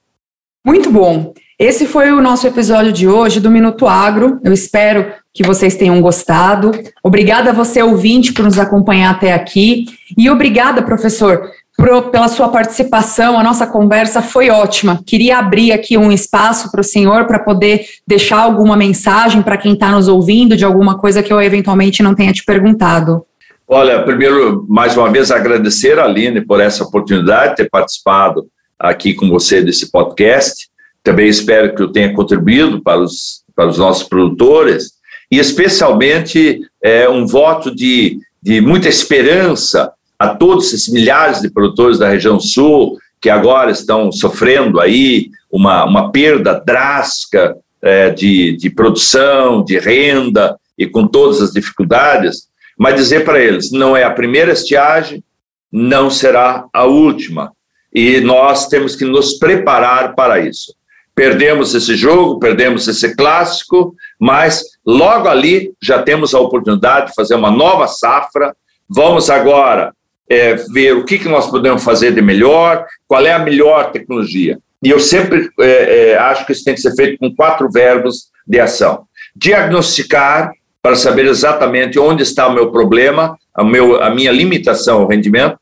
Muito 0.66 0.92
bom. 0.92 1.34
Esse 1.58 1.86
foi 1.86 2.12
o 2.12 2.22
nosso 2.22 2.46
episódio 2.46 2.92
de 2.92 3.08
hoje 3.08 3.40
do 3.40 3.50
Minuto 3.50 3.88
Agro. 3.88 4.40
Eu 4.44 4.52
espero 4.52 5.14
que 5.34 5.42
vocês 5.42 5.78
tenham 5.78 6.02
gostado. 6.02 6.72
Obrigada 7.02 7.52
a 7.52 7.54
você, 7.54 7.82
ouvinte, 7.82 8.34
por 8.34 8.44
nos 8.44 8.60
acompanhar 8.60 9.12
até 9.12 9.34
aqui. 9.34 9.86
E 10.18 10.30
obrigada, 10.30 10.82
professor, 10.82 11.50
por, 11.78 12.10
pela 12.10 12.28
sua 12.28 12.50
participação. 12.50 13.40
A 13.40 13.44
nossa 13.44 13.68
conversa 13.68 14.22
foi 14.22 14.50
ótima. 14.50 15.02
Queria 15.06 15.38
abrir 15.38 15.72
aqui 15.72 15.98
um 15.98 16.12
espaço 16.12 16.72
para 16.72 16.82
o 16.82 16.84
senhor 16.84 17.26
para 17.26 17.40
poder 17.40 17.86
deixar 18.08 18.40
alguma 18.40 18.78
mensagem 18.78 19.42
para 19.42 19.58
quem 19.58 19.74
está 19.74 19.92
nos 19.92 20.08
ouvindo 20.08 20.56
de 20.56 20.66
alguma 20.66 20.98
coisa 20.98 21.22
que 21.22 21.32
eu 21.32 21.42
eventualmente 21.42 22.02
não 22.02 22.16
tenha 22.16 22.34
te 22.34 22.44
perguntado. 22.44 23.26
Olha, 23.68 24.04
primeiro, 24.04 24.66
mais 24.70 24.96
uma 24.96 25.10
vez, 25.10 25.32
agradecer 25.32 25.98
a 25.98 26.06
Aline 26.06 26.42
por 26.42 26.62
essa 26.62 26.84
oportunidade 26.84 27.52
de 27.52 27.56
ter 27.58 27.70
participado 27.70 28.46
aqui 28.80 29.14
com 29.14 29.28
você 29.28 29.62
desse 29.62 29.92
podcast. 29.92 30.68
Também 31.04 31.28
espero 31.28 31.74
que 31.74 31.82
eu 31.82 31.92
tenha 31.92 32.14
contribuído 32.14 32.82
para 32.82 33.00
os, 33.00 33.44
para 33.56 33.68
os 33.68 33.78
nossos 33.78 34.04
produtores 34.04 34.92
e, 35.32 35.40
especialmente, 35.40 36.62
é, 36.84 37.10
um 37.10 37.26
voto 37.26 37.74
de, 37.74 38.20
de 38.42 38.62
muita 38.62 38.88
esperança 38.88 39.92
a 40.18 40.30
todos 40.30 40.74
esses 40.74 40.88
milhares 40.88 41.42
de 41.42 41.50
produtores 41.50 42.00
da 42.00 42.10
região 42.10 42.40
sul 42.40 42.98
que 43.22 43.30
agora 43.30 43.72
estão 43.72 44.12
sofrendo 44.12 44.80
aí 44.80 45.30
uma, 45.52 45.86
uma 45.86 46.12
perda 46.12 46.54
drástica 46.54 47.56
é, 47.82 48.10
de, 48.10 48.56
de 48.58 48.70
produção, 48.70 49.64
de 49.64 49.80
renda 49.80 50.58
e 50.78 50.88
com 50.88 51.08
todas 51.08 51.42
as 51.42 51.52
dificuldades, 51.52 52.48
mas 52.78 52.96
dizer 52.96 53.24
para 53.24 53.40
eles, 53.40 53.72
não 53.72 53.96
é 53.96 54.04
a 54.04 54.12
primeira 54.12 54.52
estiagem, 54.52 55.24
não 55.72 56.10
será 56.10 56.66
a 56.74 56.86
última. 56.86 57.52
E 57.94 58.20
nós 58.20 58.68
temos 58.68 58.96
que 58.96 59.06
nos 59.06 59.40
preparar 59.40 60.14
para 60.16 60.40
isso. 60.40 60.74
Perdemos 61.16 61.74
esse 61.74 61.96
jogo, 61.96 62.40
perdemos 62.40 62.88
esse 62.88 63.16
clássico, 63.16 63.96
mas 64.20 64.64
logo 64.86 65.30
ali 65.30 65.74
já 65.82 66.04
temos 66.04 66.36
a 66.36 66.40
oportunidade 66.40 67.08
de 67.08 67.16
fazer 67.16 67.36
uma 67.36 67.50
nova 67.50 67.88
safra. 67.88 68.54
Vamos 68.90 69.30
agora 69.30 69.94
é, 70.30 70.56
ver 70.74 70.96
o 70.96 71.06
que, 71.06 71.20
que 71.20 71.30
nós 71.30 71.50
podemos 71.50 71.84
fazer 71.84 72.14
de 72.14 72.22
melhor, 72.22 72.86
qual 73.08 73.26
é 73.26 73.32
a 73.32 73.40
melhor 73.40 73.92
tecnologia. 73.92 74.58
E 74.82 74.90
eu 74.90 75.00
sempre 75.00 75.50
é, 75.60 76.12
é, 76.12 76.18
acho 76.18 76.46
que 76.46 76.52
isso 76.52 76.64
tem 76.64 76.76
que 76.76 76.82
ser 76.82 76.96
feito 76.96 77.18
com 77.18 77.34
quatro 77.34 77.70
verbos 77.72 78.30
de 78.48 78.60
ação: 78.60 79.06
diagnosticar, 79.36 80.52
para 80.82 80.96
saber 80.96 81.26
exatamente 81.26 81.98
onde 81.98 82.22
está 82.22 82.48
o 82.48 82.54
meu 82.54 82.72
problema, 82.72 83.38
a, 83.56 83.64
meu, 83.64 84.02
a 84.04 84.10
minha 84.12 84.32
limitação 84.32 85.02
ao 85.02 85.08
rendimento, 85.08 85.58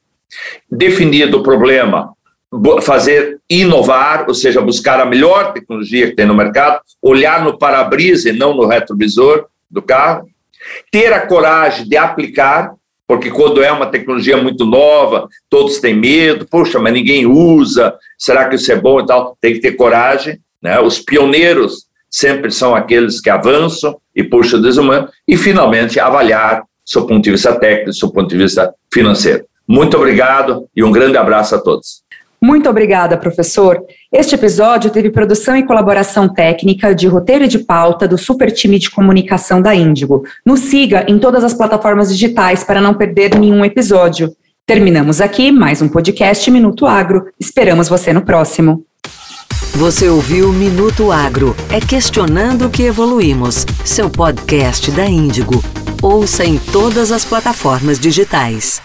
definido 0.70 1.40
o 1.40 1.44
problema, 1.44 2.12
fazer 2.82 3.40
inovar, 3.50 4.26
ou 4.28 4.34
seja, 4.34 4.62
buscar 4.62 5.00
a 5.00 5.06
melhor 5.06 5.54
tecnologia 5.54 6.08
que 6.08 6.16
tem 6.16 6.26
no 6.26 6.36
mercado, 6.36 6.82
olhar 7.02 7.44
no 7.44 7.58
para-brisa 7.58 8.30
e 8.30 8.34
não 8.34 8.54
no 8.54 8.68
retrovisor 8.68 9.46
do 9.72 9.82
carro, 9.82 10.28
ter 10.92 11.12
a 11.14 11.26
coragem 11.26 11.88
de 11.88 11.98
aplicar, 11.98 12.74
porque 13.08 13.30
quando 13.30 13.62
é 13.62 13.72
uma 13.72 13.86
tecnologia 13.86 14.38
muito 14.38 14.66
nova, 14.66 15.28
todos 15.50 15.80
têm 15.80 15.96
medo, 15.96 16.48
poxa, 16.50 16.80
mas 16.80 16.94
ninguém 16.94 17.26
usa, 17.26 17.96
será 18.18 18.48
que 18.48 18.56
isso 18.56 18.72
é 18.72 18.76
bom 18.76 19.00
e 19.00 19.06
tal? 19.06 19.38
Tem 19.42 19.54
que 19.54 19.60
ter 19.60 19.74
coragem, 19.74 20.40
né? 20.62 20.80
Os 20.80 21.00
pioneiros 21.00 21.86
sempre 22.10 22.52
são 22.52 22.76
aqueles 22.76 23.20
que 23.20 23.30
avançam 23.30 23.98
e 24.16 24.24
puxam 24.24 24.60
o 24.60 24.62
desumano, 24.62 25.10
e 25.28 25.36
finalmente 25.36 26.00
avaliar 26.00 26.64
seu 26.86 27.08
ponto 27.08 27.24
de 27.24 27.32
vista 27.32 27.58
técnico, 27.58 27.94
seu 27.94 28.12
ponto 28.12 28.30
de 28.30 28.38
vista 28.38 28.74
financeiro. 28.94 29.46
Muito 29.68 29.98
obrigado 29.98 30.68
e 30.76 30.84
um 30.84 30.92
grande 30.92 31.18
abraço 31.18 31.56
a 31.56 31.60
todos. 31.60 32.03
Muito 32.44 32.70
obrigada, 32.70 33.16
professor. 33.16 33.82
Este 34.12 34.36
episódio 34.36 34.92
teve 34.92 35.10
produção 35.10 35.56
e 35.56 35.64
colaboração 35.64 36.28
técnica 36.28 36.94
de 36.94 37.08
roteiro 37.08 37.46
e 37.46 37.48
de 37.48 37.60
pauta 37.60 38.06
do 38.06 38.18
super 38.18 38.52
time 38.52 38.78
de 38.78 38.92
comunicação 38.92 39.62
da 39.62 39.74
Índigo. 39.74 40.26
Nos 40.46 40.60
siga 40.60 41.06
em 41.08 41.18
todas 41.18 41.42
as 41.42 41.54
plataformas 41.54 42.10
digitais 42.12 42.62
para 42.62 42.82
não 42.82 42.96
perder 42.96 43.40
nenhum 43.40 43.64
episódio. 43.64 44.36
Terminamos 44.66 45.22
aqui 45.22 45.54
mais 45.54 45.82
um 45.82 45.88
podcast 45.88 46.52
Minuto 46.52 46.86
Agro. 46.86 47.28
Esperamos 47.40 47.88
você 47.88 48.12
no 48.12 48.26
próximo. 48.26 48.84
Você 49.76 50.10
ouviu 50.10 50.52
Minuto 50.52 51.14
Agro. 51.14 51.56
É 51.72 51.80
questionando 51.80 52.70
que 52.70 52.84
evoluímos. 52.84 53.66
Seu 53.86 54.10
podcast 54.10 54.92
da 54.92 55.06
Índigo. 55.06 55.64
Ouça 56.02 56.44
em 56.44 56.58
todas 56.58 57.10
as 57.10 57.24
plataformas 57.24 57.98
digitais. 57.98 58.82